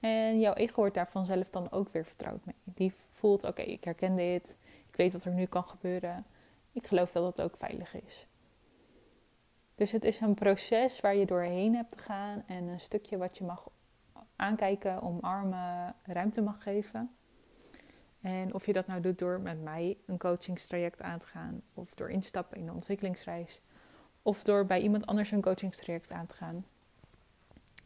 En 0.00 0.40
jouw 0.40 0.54
ego 0.54 0.74
wordt 0.74 0.94
daar 0.94 1.10
vanzelf 1.10 1.50
dan 1.50 1.70
ook 1.70 1.88
weer 1.92 2.04
vertrouwd 2.04 2.44
mee. 2.44 2.54
Die 2.64 2.92
voelt, 3.10 3.44
oké, 3.44 3.62
ik 3.62 3.84
herken 3.84 4.16
dit. 4.16 4.56
Ik 4.88 4.96
weet 4.96 5.12
wat 5.12 5.24
er 5.24 5.32
nu 5.32 5.46
kan 5.46 5.64
gebeuren. 5.64 6.26
Ik 6.72 6.86
geloof 6.86 7.12
dat 7.12 7.26
het 7.26 7.40
ook 7.40 7.56
veilig 7.56 7.94
is. 7.94 8.26
Dus 9.76 9.92
het 9.92 10.04
is 10.04 10.20
een 10.20 10.34
proces 10.34 11.00
waar 11.00 11.16
je 11.16 11.26
doorheen 11.26 11.74
hebt 11.74 11.92
te 11.92 11.98
gaan 11.98 12.42
en 12.46 12.68
een 12.68 12.80
stukje 12.80 13.16
wat 13.16 13.38
je 13.38 13.44
mag 13.44 13.68
aankijken, 14.36 15.02
omarmen, 15.02 15.94
ruimte 16.02 16.42
mag 16.42 16.62
geven. 16.62 17.10
En 18.20 18.54
of 18.54 18.66
je 18.66 18.72
dat 18.72 18.86
nou 18.86 19.00
doet 19.00 19.18
door 19.18 19.40
met 19.40 19.62
mij 19.62 19.96
een 20.06 20.18
coachingstraject 20.18 21.02
aan 21.02 21.18
te 21.18 21.26
gaan, 21.26 21.60
of 21.74 21.94
door 21.94 22.10
instappen 22.10 22.58
in 22.58 22.66
de 22.66 22.72
ontwikkelingsreis, 22.72 23.60
of 24.22 24.44
door 24.44 24.64
bij 24.64 24.80
iemand 24.80 25.06
anders 25.06 25.30
een 25.30 25.42
coachingstraject 25.42 26.12
aan 26.12 26.26
te 26.26 26.34
gaan. 26.34 26.64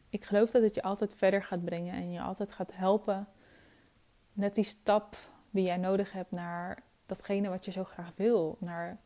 Ik 0.09 0.23
geloof 0.23 0.51
dat 0.51 0.63
het 0.63 0.75
je 0.75 0.81
altijd 0.81 1.15
verder 1.15 1.43
gaat 1.43 1.63
brengen 1.63 1.93
en 1.93 2.11
je 2.11 2.21
altijd 2.21 2.51
gaat 2.51 2.71
helpen. 2.73 3.27
Net 4.33 4.55
die 4.55 4.63
stap 4.63 5.15
die 5.49 5.65
jij 5.65 5.77
nodig 5.77 6.11
hebt 6.11 6.31
naar 6.31 6.83
datgene 7.05 7.49
wat 7.49 7.65
je 7.65 7.71
zo 7.71 7.83
graag 7.83 8.11
wil. 8.15 8.57
Naar 8.59 8.99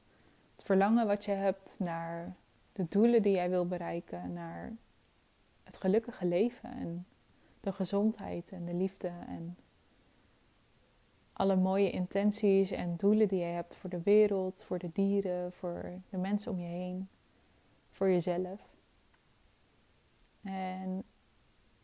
het 0.56 0.66
verlangen 0.66 1.08
wat 1.08 1.26
je 1.26 1.32
hebt, 1.32 1.76
naar 1.80 2.36
de 2.76 2.86
doelen 2.90 3.22
die 3.22 3.34
jij 3.34 3.50
wil 3.50 3.68
bereiken, 3.68 4.34
naar 4.34 4.74
het 5.64 5.78
gelukkige 5.78 6.26
leven 6.26 6.72
en 6.72 7.06
de 7.60 7.72
gezondheid 7.72 8.52
en 8.52 8.66
de 8.66 8.74
liefde 8.74 9.08
en 9.28 9.58
alle 11.34 11.56
mooie 11.56 11.92
intenties 11.92 12.72
en 12.72 12.96
doelen 12.96 13.28
die 13.28 13.40
jij 13.40 13.52
hebt 13.52 13.76
voor 13.76 13.90
de 13.90 14.02
wereld, 14.02 14.64
voor 14.64 14.80
de 14.80 14.92
dieren, 14.92 15.54
voor 15.54 15.92
de 16.10 16.18
mensen 16.18 16.52
om 16.52 16.60
je 16.60 16.68
heen, 16.68 17.10
voor 17.90 18.10
jezelf. 18.10 18.62
En 20.44 21.04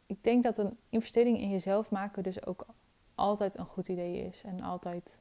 ik 0.05 0.23
denk 0.23 0.43
dat 0.43 0.57
een 0.57 0.77
investering 0.89 1.37
in 1.37 1.49
jezelf 1.49 1.91
maken 1.91 2.23
dus 2.23 2.45
ook 2.45 2.65
altijd 3.15 3.57
een 3.57 3.65
goed 3.65 3.87
idee 3.87 4.25
is 4.25 4.43
en 4.43 4.61
altijd 4.61 5.17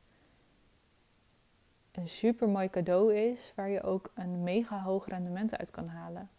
een 1.93 2.09
super 2.09 2.49
mooi 2.49 2.71
cadeau 2.71 3.15
is 3.15 3.53
waar 3.57 3.69
je 3.69 3.83
ook 3.83 4.11
een 4.15 4.43
mega 4.43 4.83
hoog 4.83 5.07
rendement 5.07 5.57
uit 5.59 5.71
kan 5.71 5.89
halen. 5.89 6.31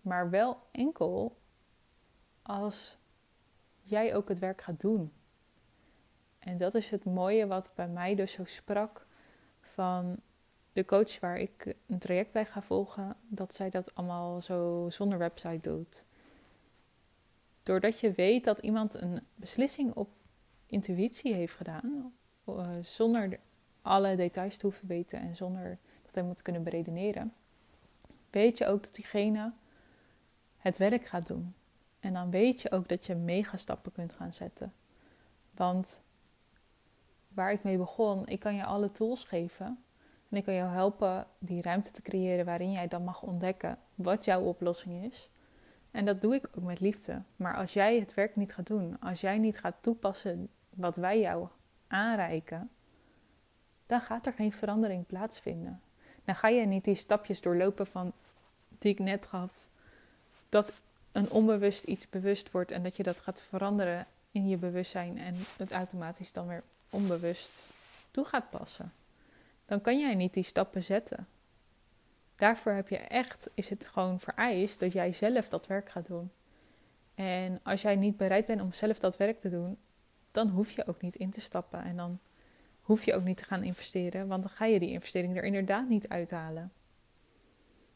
Maar 0.00 0.30
wel 0.30 0.58
enkel 0.70 1.36
als 2.42 2.98
jij 3.82 4.14
ook 4.14 4.28
het 4.28 4.38
werk 4.38 4.62
gaat 4.62 4.80
doen. 4.80 5.12
En 6.38 6.58
dat 6.58 6.74
is 6.74 6.90
het 6.90 7.04
mooie 7.04 7.46
wat 7.46 7.70
bij 7.74 7.88
mij 7.88 8.14
dus 8.14 8.32
zo 8.32 8.44
sprak 8.44 9.06
van 9.60 10.16
de 10.72 10.84
coach 10.84 11.20
waar 11.20 11.38
ik 11.38 11.74
een 11.86 11.98
traject 11.98 12.32
bij 12.32 12.44
ga 12.44 12.62
volgen, 12.62 13.16
dat 13.28 13.54
zij 13.54 13.70
dat 13.70 13.94
allemaal 13.94 14.42
zo 14.42 14.86
zonder 14.90 15.18
website 15.18 15.70
doet. 15.70 16.04
Doordat 17.62 18.00
je 18.00 18.12
weet 18.12 18.44
dat 18.44 18.58
iemand 18.58 18.94
een 18.94 19.26
beslissing 19.34 19.94
op 19.94 20.08
intuïtie 20.66 21.34
heeft 21.34 21.54
gedaan, 21.54 22.12
uh, 22.48 22.68
zonder 22.82 23.38
alle 23.86 24.16
details 24.16 24.56
te 24.56 24.66
hoeven 24.66 24.88
weten 24.88 25.20
en 25.20 25.36
zonder 25.36 25.78
dat 26.02 26.14
helemaal 26.14 26.34
te 26.34 26.42
kunnen 26.42 26.64
beredeneren, 26.64 27.32
weet 28.30 28.58
je 28.58 28.66
ook 28.66 28.82
dat 28.82 28.94
diegene 28.94 29.52
het 30.58 30.78
werk 30.78 31.06
gaat 31.06 31.26
doen. 31.26 31.54
En 32.00 32.12
dan 32.12 32.30
weet 32.30 32.62
je 32.62 32.70
ook 32.70 32.88
dat 32.88 33.06
je 33.06 33.14
mega 33.14 33.56
stappen 33.56 33.92
kunt 33.92 34.12
gaan 34.12 34.34
zetten. 34.34 34.72
Want 35.50 36.00
waar 37.34 37.52
ik 37.52 37.64
mee 37.64 37.76
begon, 37.76 38.26
ik 38.26 38.40
kan 38.40 38.54
je 38.54 38.64
alle 38.64 38.92
tools 38.92 39.24
geven. 39.24 39.84
En 40.28 40.36
ik 40.36 40.44
kan 40.44 40.54
jou 40.54 40.70
helpen 40.70 41.26
die 41.38 41.62
ruimte 41.62 41.90
te 41.90 42.02
creëren 42.02 42.44
waarin 42.44 42.72
jij 42.72 42.88
dan 42.88 43.04
mag 43.04 43.22
ontdekken 43.22 43.78
wat 43.94 44.24
jouw 44.24 44.42
oplossing 44.42 45.04
is. 45.04 45.28
En 45.90 46.04
dat 46.04 46.20
doe 46.20 46.34
ik 46.34 46.48
ook 46.56 46.64
met 46.64 46.80
liefde. 46.80 47.22
Maar 47.36 47.56
als 47.56 47.72
jij 47.72 47.98
het 47.98 48.14
werk 48.14 48.36
niet 48.36 48.54
gaat 48.54 48.66
doen, 48.66 49.00
als 49.00 49.20
jij 49.20 49.38
niet 49.38 49.58
gaat 49.58 49.76
toepassen 49.80 50.48
wat 50.70 50.96
wij 50.96 51.20
jou 51.20 51.48
aanreiken, 51.86 52.70
dan 53.86 54.00
gaat 54.00 54.26
er 54.26 54.32
geen 54.32 54.52
verandering 54.52 55.06
plaatsvinden. 55.06 55.80
Dan 56.24 56.36
ga 56.36 56.48
je 56.48 56.66
niet 56.66 56.84
die 56.84 56.94
stapjes 56.94 57.40
doorlopen 57.40 57.86
van 57.86 58.12
die 58.78 58.92
ik 58.92 58.98
net 58.98 59.26
gaf. 59.26 59.50
Dat 60.48 60.80
een 61.12 61.30
onbewust 61.30 61.84
iets 61.84 62.08
bewust 62.08 62.50
wordt 62.50 62.70
en 62.70 62.82
dat 62.82 62.96
je 62.96 63.02
dat 63.02 63.20
gaat 63.20 63.42
veranderen 63.42 64.06
in 64.30 64.48
je 64.48 64.56
bewustzijn 64.56 65.18
en 65.18 65.34
het 65.56 65.72
automatisch 65.72 66.32
dan 66.32 66.46
weer 66.46 66.62
onbewust 66.90 67.62
toe 68.10 68.24
gaat 68.24 68.50
passen. 68.50 68.90
Dan 69.66 69.80
kan 69.80 69.98
jij 69.98 70.14
niet 70.14 70.34
die 70.34 70.42
stappen 70.42 70.82
zetten. 70.82 71.26
Daarvoor 72.36 72.72
heb 72.72 72.88
je 72.88 72.96
echt, 72.98 73.50
is 73.54 73.68
het 73.68 73.88
gewoon 73.88 74.20
vereist 74.20 74.80
dat 74.80 74.92
jij 74.92 75.12
zelf 75.12 75.48
dat 75.48 75.66
werk 75.66 75.90
gaat 75.90 76.06
doen. 76.06 76.30
En 77.14 77.60
als 77.62 77.82
jij 77.82 77.96
niet 77.96 78.16
bereid 78.16 78.46
bent 78.46 78.60
om 78.60 78.72
zelf 78.72 78.98
dat 78.98 79.16
werk 79.16 79.40
te 79.40 79.50
doen, 79.50 79.78
dan 80.30 80.48
hoef 80.48 80.70
je 80.70 80.86
ook 80.86 81.00
niet 81.00 81.14
in 81.14 81.30
te 81.30 81.40
stappen. 81.40 81.82
En 81.82 81.96
dan 81.96 82.18
hoef 82.86 83.04
je 83.04 83.14
ook 83.14 83.24
niet 83.24 83.36
te 83.36 83.44
gaan 83.44 83.62
investeren, 83.62 84.28
want 84.28 84.42
dan 84.42 84.50
ga 84.50 84.64
je 84.64 84.78
die 84.78 84.90
investering 84.90 85.36
er 85.36 85.44
inderdaad 85.44 85.88
niet 85.88 86.08
uithalen. 86.08 86.72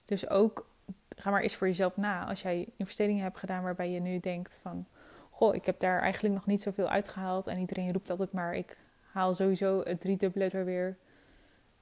Dus 0.05 0.29
ook, 0.29 0.69
ga 1.17 1.31
maar 1.31 1.43
eens 1.43 1.55
voor 1.55 1.67
jezelf 1.67 1.97
na. 1.97 2.27
Als 2.27 2.43
jij 2.43 2.69
investeringen 2.77 3.23
hebt 3.23 3.39
gedaan 3.39 3.63
waarbij 3.63 3.91
je 3.91 4.01
nu 4.01 4.21
denkt 4.21 4.59
van... 4.63 4.87
Goh, 5.31 5.55
ik 5.55 5.65
heb 5.65 5.81
daar 5.81 6.01
eigenlijk 6.01 6.35
nog 6.35 6.47
niet 6.47 6.63
zoveel 6.63 6.89
uitgehaald. 6.89 7.47
En 7.47 7.59
iedereen 7.59 7.93
roept 7.93 8.11
altijd 8.11 8.33
maar, 8.33 8.55
ik 8.55 8.79
haal 9.13 9.35
sowieso 9.35 9.83
het 9.85 10.01
driedubbele 10.01 10.49
er 10.49 10.65
weer 10.65 10.97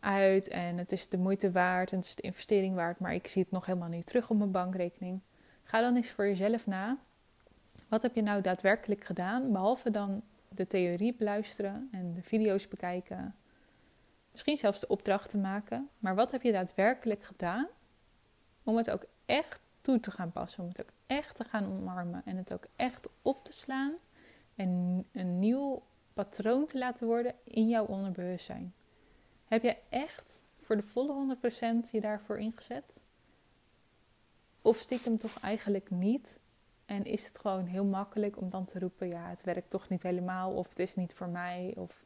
uit. 0.00 0.48
En 0.48 0.78
het 0.78 0.92
is 0.92 1.08
de 1.08 1.18
moeite 1.18 1.52
waard 1.52 1.92
en 1.92 1.98
het 1.98 2.06
is 2.06 2.14
de 2.14 2.22
investering 2.22 2.74
waard. 2.74 2.98
Maar 2.98 3.14
ik 3.14 3.28
zie 3.28 3.42
het 3.42 3.50
nog 3.50 3.66
helemaal 3.66 3.88
niet 3.88 4.06
terug 4.06 4.30
op 4.30 4.38
mijn 4.38 4.50
bankrekening. 4.50 5.20
Ga 5.62 5.80
dan 5.80 5.96
eens 5.96 6.10
voor 6.10 6.26
jezelf 6.26 6.66
na. 6.66 6.98
Wat 7.88 8.02
heb 8.02 8.14
je 8.14 8.22
nou 8.22 8.40
daadwerkelijk 8.40 9.04
gedaan? 9.04 9.52
Behalve 9.52 9.90
dan 9.90 10.22
de 10.48 10.66
theorie 10.66 11.14
beluisteren 11.14 11.88
en 11.92 12.14
de 12.14 12.22
video's 12.22 12.68
bekijken. 12.68 13.34
Misschien 14.32 14.56
zelfs 14.56 14.80
de 14.80 14.88
opdrachten 14.88 15.40
maken. 15.40 15.88
Maar 16.00 16.14
wat 16.14 16.30
heb 16.30 16.42
je 16.42 16.52
daadwerkelijk 16.52 17.22
gedaan 17.22 17.66
om 18.62 18.76
het 18.76 18.90
ook 18.90 19.04
echt 19.26 19.60
toe 19.80 20.00
te 20.00 20.10
gaan 20.10 20.32
passen? 20.32 20.62
Om 20.62 20.68
het 20.68 20.80
ook 20.80 20.92
echt 21.06 21.36
te 21.36 21.44
gaan 21.44 21.66
omarmen 21.66 22.22
en 22.24 22.36
het 22.36 22.52
ook 22.52 22.66
echt 22.76 23.08
op 23.22 23.44
te 23.44 23.52
slaan. 23.52 23.92
En 24.54 25.04
een 25.12 25.38
nieuw 25.38 25.82
patroon 26.14 26.66
te 26.66 26.78
laten 26.78 27.06
worden 27.06 27.34
in 27.44 27.68
jouw 27.68 27.86
onderbewustzijn. 27.86 28.74
Heb 29.44 29.62
je 29.62 29.76
echt 29.88 30.42
voor 30.62 30.76
de 30.76 30.82
volle 30.82 31.36
100% 31.86 31.90
je 31.90 32.00
daarvoor 32.00 32.38
ingezet? 32.38 33.00
Of 34.62 34.76
stiekem 34.76 35.18
toch 35.18 35.40
eigenlijk 35.40 35.90
niet? 35.90 36.38
En 36.88 37.04
is 37.04 37.24
het 37.24 37.38
gewoon 37.38 37.66
heel 37.66 37.84
makkelijk 37.84 38.40
om 38.40 38.50
dan 38.50 38.64
te 38.64 38.78
roepen: 38.78 39.08
ja, 39.08 39.28
het 39.28 39.42
werkt 39.42 39.70
toch 39.70 39.88
niet 39.88 40.02
helemaal, 40.02 40.52
of 40.52 40.68
het 40.68 40.78
is 40.78 40.94
niet 40.94 41.14
voor 41.14 41.28
mij, 41.28 41.72
of 41.76 42.04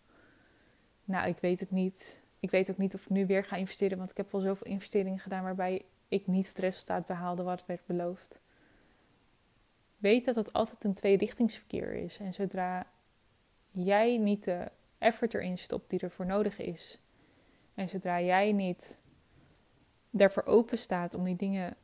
nou, 1.05 1.29
ik 1.29 1.39
weet 1.39 1.61
het 1.61 1.71
niet. 1.71 2.21
Ik 2.41 2.51
weet 2.51 2.71
ook 2.71 2.79
niet 2.79 2.95
of 2.95 3.03
ik 3.03 3.09
nu 3.09 3.27
weer 3.27 3.45
ga 3.45 3.57
investeren, 3.57 3.99
want 3.99 4.11
ik 4.11 4.17
heb 4.17 4.35
al 4.35 4.41
zoveel 4.41 4.67
investeringen 4.67 5.19
gedaan 5.19 5.43
waarbij 5.43 5.83
ik 6.09 6.27
niet 6.27 6.49
het 6.49 6.59
resultaat 6.59 7.07
behaalde 7.07 7.43
wat 7.43 7.67
werd 7.67 7.87
beloofd. 7.87 8.41
Weet 9.97 10.25
dat 10.25 10.35
het 10.35 10.53
altijd 10.53 10.85
een 10.85 10.95
tweerichtingsverkeer 10.95 11.93
is. 11.93 12.19
En 12.19 12.35
zodra 12.35 12.87
jij 13.71 14.17
niet 14.19 14.45
de 14.45 14.71
effort 14.99 15.35
erin 15.35 15.59
stopt 15.59 15.91
die 15.91 16.01
ervoor 16.01 16.27
nodig 16.27 16.59
is, 16.59 16.99
en 17.75 17.89
zodra 17.89 18.21
jij 18.21 18.53
niet 18.53 18.99
daarvoor 20.11 20.45
open 20.45 20.79
staat 20.79 21.15
om 21.15 21.25
die 21.25 21.37
dingen 21.37 21.77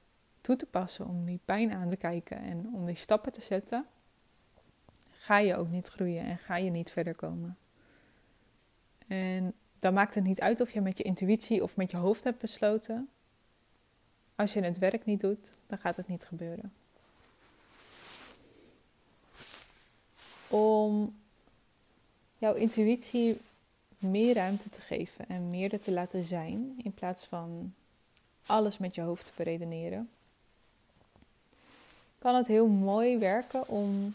toe 0.49 0.57
te 0.57 0.67
passen, 0.67 1.07
om 1.07 1.25
die 1.25 1.41
pijn 1.45 1.73
aan 1.73 1.91
te 1.91 1.97
kijken 1.97 2.39
en 2.39 2.71
om 2.75 2.87
die 2.87 2.97
stappen 2.97 3.33
te 3.33 3.41
zetten, 3.41 3.87
ga 5.11 5.39
je 5.39 5.57
ook 5.57 5.69
niet 5.69 5.89
groeien 5.89 6.25
en 6.25 6.39
ga 6.39 6.57
je 6.57 6.71
niet 6.71 6.91
verder 6.91 7.17
komen. 7.17 7.57
En 9.07 9.55
dan 9.79 9.95
maakt 9.95 10.15
het 10.15 10.25
niet 10.25 10.41
uit 10.41 10.61
of 10.61 10.71
je 10.71 10.81
met 10.81 10.99
je 10.99 11.05
intuïtie 11.05 11.63
of 11.63 11.77
met 11.77 11.91
je 11.91 11.97
hoofd 11.97 12.25
hebt 12.25 12.39
besloten. 12.39 13.09
Als 14.35 14.53
je 14.53 14.61
het 14.61 14.79
werk 14.79 15.05
niet 15.05 15.21
doet, 15.21 15.53
dan 15.67 15.79
gaat 15.79 15.97
het 15.97 16.09
niet 16.09 16.25
gebeuren. 16.25 16.73
Om 20.51 21.17
jouw 22.39 22.55
intuïtie 22.55 23.41
meer 23.99 24.35
ruimte 24.35 24.69
te 24.69 24.81
geven 24.81 25.29
en 25.29 25.49
meer 25.49 25.73
er 25.73 25.81
te 25.81 25.93
laten 25.93 26.25
zijn, 26.25 26.81
in 26.83 26.93
plaats 26.93 27.25
van 27.25 27.75
alles 28.47 28.79
met 28.79 28.95
je 28.95 29.01
hoofd 29.01 29.27
te 29.27 29.33
beredeneren, 29.37 30.11
kan 32.19 32.35
het 32.35 32.47
heel 32.47 32.67
mooi 32.67 33.19
werken 33.19 33.69
om 33.69 34.15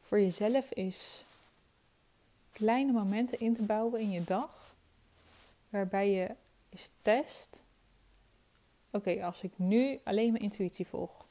voor 0.00 0.20
jezelf 0.20 0.70
is 0.70 1.24
kleine 2.52 2.92
momenten 2.92 3.40
in 3.40 3.56
te 3.56 3.62
bouwen 3.62 4.00
in 4.00 4.10
je 4.10 4.24
dag, 4.24 4.74
waarbij 5.68 6.10
je 6.10 6.34
eens 6.68 6.90
test: 7.02 7.60
oké, 8.90 9.24
als 9.24 9.42
ik 9.42 9.52
nu 9.56 10.00
alleen 10.04 10.32
mijn 10.32 10.44
intuïtie 10.44 10.86
volg, 10.86 11.26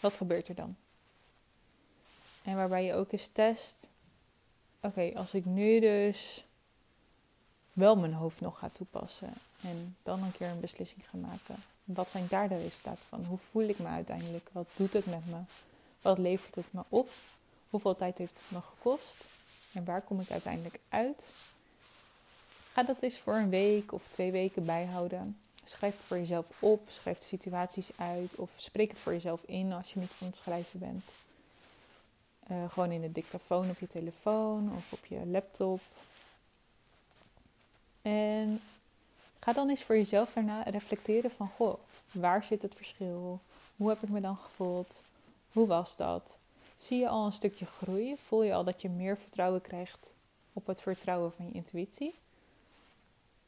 wat 0.00 0.12
gebeurt 0.12 0.48
er 0.48 0.54
dan? 0.54 0.76
En 2.44 2.56
waarbij 2.56 2.84
je 2.84 2.94
ook 2.94 3.12
eens 3.12 3.28
test: 3.32 3.88
oké, 4.80 5.10
als 5.14 5.34
ik 5.34 5.44
nu 5.44 5.80
dus 5.80 6.44
wel 7.74 7.96
mijn 7.96 8.12
hoofd 8.12 8.40
nog 8.40 8.58
ga 8.58 8.68
toepassen 8.68 9.32
en 9.62 9.96
dan 10.02 10.22
een 10.22 10.32
keer 10.32 10.48
een 10.48 10.60
beslissing 10.60 11.04
ga 11.10 11.16
maken. 11.16 11.56
Wat 11.84 12.08
zijn 12.08 12.26
daar 12.28 12.48
de 12.48 12.56
resultaten 12.56 13.04
van? 13.08 13.24
Hoe 13.24 13.38
voel 13.50 13.68
ik 13.68 13.78
me 13.78 13.86
uiteindelijk? 13.86 14.48
Wat 14.52 14.68
doet 14.76 14.92
het 14.92 15.06
met 15.06 15.26
me? 15.26 15.38
Wat 16.02 16.18
levert 16.18 16.54
het 16.54 16.72
me 16.72 16.82
op? 16.88 17.08
Hoeveel 17.70 17.96
tijd 17.96 18.18
heeft 18.18 18.38
het 18.38 18.50
me 18.50 18.60
gekost? 18.60 19.24
En 19.72 19.84
waar 19.84 20.02
kom 20.02 20.20
ik 20.20 20.30
uiteindelijk 20.30 20.78
uit? 20.88 21.32
Ga 22.72 22.82
dat 22.82 23.00
eens 23.00 23.18
voor 23.18 23.34
een 23.34 23.48
week 23.48 23.92
of 23.92 24.08
twee 24.08 24.32
weken 24.32 24.64
bijhouden. 24.64 25.38
Schrijf 25.64 25.96
het 25.96 26.06
voor 26.06 26.18
jezelf 26.18 26.62
op, 26.62 26.80
schrijf 26.88 27.18
de 27.18 27.24
situaties 27.24 27.90
uit 27.96 28.34
of 28.34 28.50
spreek 28.56 28.90
het 28.90 29.00
voor 29.00 29.12
jezelf 29.12 29.42
in 29.46 29.72
als 29.72 29.92
je 29.92 30.00
niet 30.00 30.10
van 30.10 30.26
het 30.26 30.36
schrijven 30.36 30.78
bent. 30.78 31.04
Uh, 32.50 32.70
gewoon 32.70 32.90
in 32.90 33.00
de 33.00 33.12
dictafoon 33.12 33.70
op 33.70 33.78
je 33.78 33.86
telefoon 33.86 34.72
of 34.76 34.92
op 34.92 35.06
je 35.06 35.26
laptop 35.26 35.80
en 38.04 38.60
ga 39.40 39.52
dan 39.52 39.68
eens 39.68 39.82
voor 39.82 39.96
jezelf 39.96 40.32
daarna 40.32 40.62
reflecteren 40.62 41.30
van, 41.30 41.48
goh, 41.48 41.78
waar 42.12 42.44
zit 42.44 42.62
het 42.62 42.74
verschil? 42.74 43.40
Hoe 43.76 43.88
heb 43.88 44.02
ik 44.02 44.08
me 44.08 44.20
dan 44.20 44.36
gevoeld? 44.36 45.02
Hoe 45.52 45.66
was 45.66 45.96
dat? 45.96 46.38
Zie 46.76 46.98
je 46.98 47.08
al 47.08 47.26
een 47.26 47.32
stukje 47.32 47.66
groei? 47.66 48.16
Voel 48.16 48.42
je 48.42 48.54
al 48.54 48.64
dat 48.64 48.82
je 48.82 48.88
meer 48.88 49.18
vertrouwen 49.18 49.60
krijgt 49.60 50.14
op 50.52 50.66
het 50.66 50.80
vertrouwen 50.80 51.32
van 51.32 51.46
je 51.46 51.52
intuïtie? 51.52 52.14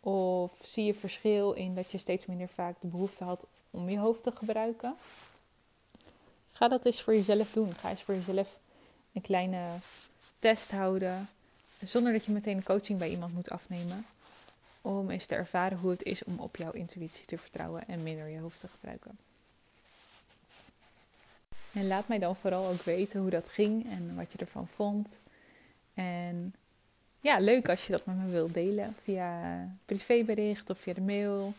Of 0.01 0.53
zie 0.65 0.85
je 0.85 0.95
verschil 0.95 1.53
in 1.53 1.75
dat 1.75 1.91
je 1.91 1.99
steeds 1.99 2.27
minder 2.27 2.49
vaak 2.49 2.81
de 2.81 2.87
behoefte 2.87 3.25
had 3.25 3.47
om 3.71 3.89
je 3.89 3.99
hoofd 3.99 4.23
te 4.23 4.33
gebruiken? 4.33 4.95
Ga 6.53 6.69
dat 6.69 6.85
eens 6.85 7.03
voor 7.03 7.15
jezelf 7.15 7.53
doen. 7.53 7.75
Ga 7.75 7.91
eens 7.91 8.03
voor 8.03 8.15
jezelf 8.15 8.59
een 9.13 9.23
kleine 9.23 9.79
test 10.39 10.71
houden. 10.71 11.29
Zonder 11.85 12.13
dat 12.13 12.25
je 12.25 12.33
meteen 12.33 12.57
een 12.57 12.63
coaching 12.63 12.99
bij 12.99 13.11
iemand 13.11 13.35
moet 13.35 13.51
afnemen 13.51 14.05
om 14.87 15.11
eens 15.11 15.27
te 15.27 15.35
ervaren 15.35 15.79
hoe 15.79 15.91
het 15.91 16.03
is 16.03 16.25
om 16.25 16.39
op 16.39 16.57
jouw 16.57 16.71
intuïtie 16.71 17.25
te 17.25 17.39
vertrouwen 17.39 17.89
en 17.89 18.03
minder 18.03 18.29
je 18.29 18.39
hoofd 18.39 18.61
te 18.61 18.69
gebruiken. 18.69 19.19
En 21.73 21.87
laat 21.87 22.09
mij 22.09 22.19
dan 22.19 22.37
vooral 22.37 22.69
ook 22.69 22.83
weten 22.83 23.21
hoe 23.21 23.31
dat 23.31 23.49
ging 23.49 23.91
en 23.91 24.17
wat 24.17 24.33
je 24.33 24.39
ervan 24.39 24.67
vond. 24.67 25.09
En 25.95 26.55
ja, 27.21 27.39
leuk 27.39 27.69
als 27.69 27.87
je 27.87 27.93
dat 27.93 28.07
met 28.07 28.17
me 28.17 28.29
wilt 28.29 28.55
delen 28.55 28.95
via 29.01 29.61
privébericht 29.85 30.71
of 30.71 30.79
via 30.79 30.95
de 30.95 31.01
mail. 31.01 31.55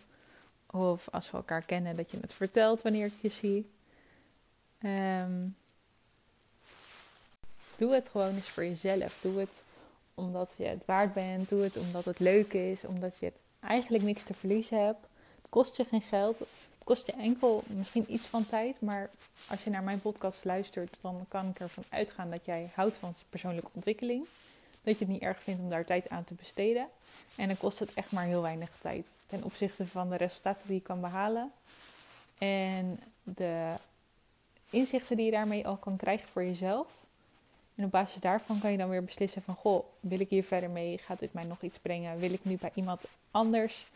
Of 0.72 1.10
als 1.10 1.32
we 1.32 1.38
elkaar 1.38 1.66
kennen, 1.66 1.96
dat 1.96 2.12
je 2.12 2.18
het 2.20 2.34
vertelt 2.34 2.82
wanneer 2.82 3.06
ik 3.06 3.22
je 3.22 3.30
zie. 3.30 3.72
Um, 4.82 5.56
doe 7.78 7.94
het 7.94 8.10
gewoon 8.10 8.36
eens 8.36 8.50
voor 8.50 8.64
jezelf. 8.64 9.20
Doe 9.22 9.40
het 9.40 9.50
omdat 10.18 10.54
je 10.58 10.66
het 10.66 10.86
waard 10.86 11.14
bent. 11.14 11.50
Doe 11.50 11.62
het 11.62 11.78
omdat 11.78 12.06
het 12.06 12.20
leuk 12.20 12.54
is. 12.54 12.86
Omdat 12.86 13.18
je 13.18 13.32
eigenlijk 13.60 14.04
niks 14.04 14.24
te 14.24 14.34
verliezen 14.34 14.86
hebt. 14.86 15.08
Het 15.36 15.50
kost 15.50 15.78
je 15.78 15.86
geen 15.86 16.02
geld. 16.02 16.40
Het 16.40 16.84
kost 16.84 17.06
je 17.06 17.12
enkel 17.12 17.64
misschien 17.68 18.14
iets 18.14 18.26
van 18.26 18.48
tijd. 18.48 18.82
Maar 18.82 19.10
als 19.50 19.64
je 19.64 19.70
naar 19.70 19.84
mijn 19.84 20.02
podcast 20.02 20.46
luistert, 20.46 20.98
dan 21.02 21.26
kan 21.28 21.50
ik 21.50 21.60
ervan 21.60 21.84
uitgaan 21.90 22.30
dat 22.30 22.46
jij 22.46 22.70
houdt 22.74 22.98
van 22.98 23.14
persoonlijke 23.30 23.70
ontwikkeling. 23.74 24.26
Dat 24.82 25.00
je 25.00 25.06
het 25.06 25.14
niet 25.14 25.22
erg 25.22 25.44
vindt 25.44 25.62
om 25.62 25.70
daar 25.70 25.86
tijd 25.86 26.10
aan 26.10 26.24
te 26.24 26.34
besteden. 26.34 26.88
En 27.36 27.48
dan 27.48 27.58
kost 27.58 27.80
het 27.80 27.94
echt 27.94 28.12
maar 28.12 28.26
heel 28.26 28.42
weinig 28.42 28.70
tijd. 28.82 29.06
Ten 29.26 29.44
opzichte 29.44 29.88
van 29.88 30.10
de 30.10 30.16
resultaten 30.16 30.68
die 30.68 30.76
je 30.76 30.82
kan 30.82 31.02
behalen. 31.02 31.52
En 32.38 33.00
de 33.24 33.74
inzichten 34.70 35.16
die 35.16 35.26
je 35.26 35.32
daarmee 35.32 35.68
al 35.68 35.78
kan 35.78 35.98
krijgen 35.98 36.28
voor 36.28 36.44
jezelf. 36.44 36.88
En 37.78 37.84
op 37.84 37.92
basis 37.92 38.22
daarvan 38.22 38.60
kan 38.60 38.72
je 38.72 38.78
dan 38.78 38.90
weer 38.90 39.04
beslissen 39.04 39.42
van, 39.42 39.56
goh, 39.56 39.86
wil 40.00 40.20
ik 40.20 40.30
hier 40.30 40.44
verder 40.44 40.70
mee? 40.70 40.98
Gaat 40.98 41.20
dit 41.20 41.34
mij 41.34 41.46
nog 41.46 41.62
iets 41.62 41.80
brengen? 41.80 42.18
Wil 42.18 42.34
ik 42.34 42.44
nu 42.44 42.58
bij 42.58 42.72
iemand 42.74 43.06
anders 43.32 43.90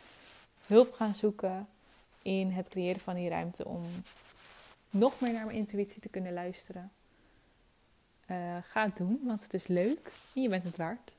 hulp 0.67 0.94
gaan 0.94 1.15
zoeken 1.15 1.67
in 2.22 2.52
het 2.52 2.67
creëren 2.67 3.02
van 3.02 3.15
die 3.15 3.30
ruimte 3.30 3.65
om 3.65 3.84
nog 4.89 5.20
meer 5.20 5.34
naar 5.34 5.46
mijn 5.46 5.58
intuïtie 5.58 6.02
te 6.02 6.10
kunnen 6.10 6.34
luisteren? 6.34 6.91
Uh, 8.28 8.58
ga 8.63 8.84
het 8.84 8.98
doen, 8.98 9.20
want 9.24 9.44
het 9.44 9.54
is 9.54 9.67
leuk 9.67 10.12
en 10.36 10.41
je 10.41 10.50
bent 10.50 10.63
het 10.63 10.78
waard. 10.78 11.12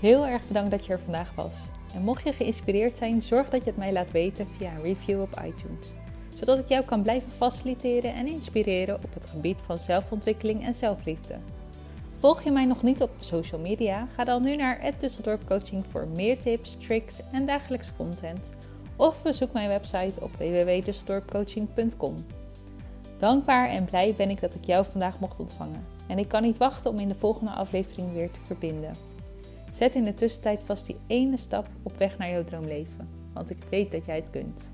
Heel 0.00 0.26
erg 0.26 0.46
bedankt 0.46 0.70
dat 0.70 0.86
je 0.86 0.92
er 0.92 1.00
vandaag 1.00 1.34
was. 1.34 1.66
En 1.94 2.02
mocht 2.02 2.24
je 2.24 2.32
geïnspireerd 2.32 2.96
zijn, 2.96 3.22
zorg 3.22 3.48
dat 3.48 3.64
je 3.64 3.70
het 3.70 3.78
mij 3.78 3.92
laat 3.92 4.10
weten 4.10 4.46
via 4.58 4.70
een 4.70 4.82
review 4.82 5.20
op 5.20 5.42
iTunes. 5.44 5.94
Zodat 6.34 6.58
ik 6.58 6.68
jou 6.68 6.84
kan 6.84 7.02
blijven 7.02 7.30
faciliteren 7.30 8.14
en 8.14 8.26
inspireren 8.26 8.94
op 8.94 9.14
het 9.14 9.26
gebied 9.26 9.60
van 9.60 9.78
zelfontwikkeling 9.78 10.64
en 10.64 10.74
zelfliefde. 10.74 11.36
Volg 12.18 12.42
je 12.42 12.50
mij 12.50 12.64
nog 12.64 12.82
niet 12.82 13.02
op 13.02 13.10
social 13.18 13.60
media? 13.60 14.06
Ga 14.16 14.24
dan 14.24 14.42
nu 14.42 14.56
naar 14.56 14.92
Dusseldorp 14.98 15.46
Coaching 15.46 15.84
voor 15.88 16.06
meer 16.14 16.38
tips, 16.38 16.76
tricks 16.76 17.20
en 17.32 17.46
dagelijkse 17.46 17.92
content. 17.96 18.50
Of 18.96 19.22
bezoek 19.22 19.52
mijn 19.52 19.68
website 19.68 20.20
op 20.20 20.30
www.dusseldorpcoaching.com. 20.36 22.14
Dankbaar 23.18 23.68
en 23.68 23.84
blij 23.84 24.14
ben 24.16 24.30
ik 24.30 24.40
dat 24.40 24.54
ik 24.54 24.64
jou 24.64 24.84
vandaag 24.84 25.18
mocht 25.20 25.40
ontvangen. 25.40 25.86
En 26.08 26.18
ik 26.18 26.28
kan 26.28 26.42
niet 26.42 26.58
wachten 26.58 26.90
om 26.90 26.98
in 26.98 27.08
de 27.08 27.14
volgende 27.14 27.50
aflevering 27.50 28.12
weer 28.12 28.30
te 28.30 28.40
verbinden. 28.42 29.17
Zet 29.70 29.94
in 29.94 30.04
de 30.04 30.14
tussentijd 30.14 30.64
vast 30.64 30.86
die 30.86 30.96
ene 31.06 31.36
stap 31.36 31.68
op 31.82 31.96
weg 31.96 32.18
naar 32.18 32.30
jouw 32.30 32.44
droomleven, 32.44 33.08
want 33.32 33.50
ik 33.50 33.58
weet 33.70 33.92
dat 33.92 34.06
jij 34.06 34.16
het 34.16 34.30
kunt. 34.30 34.70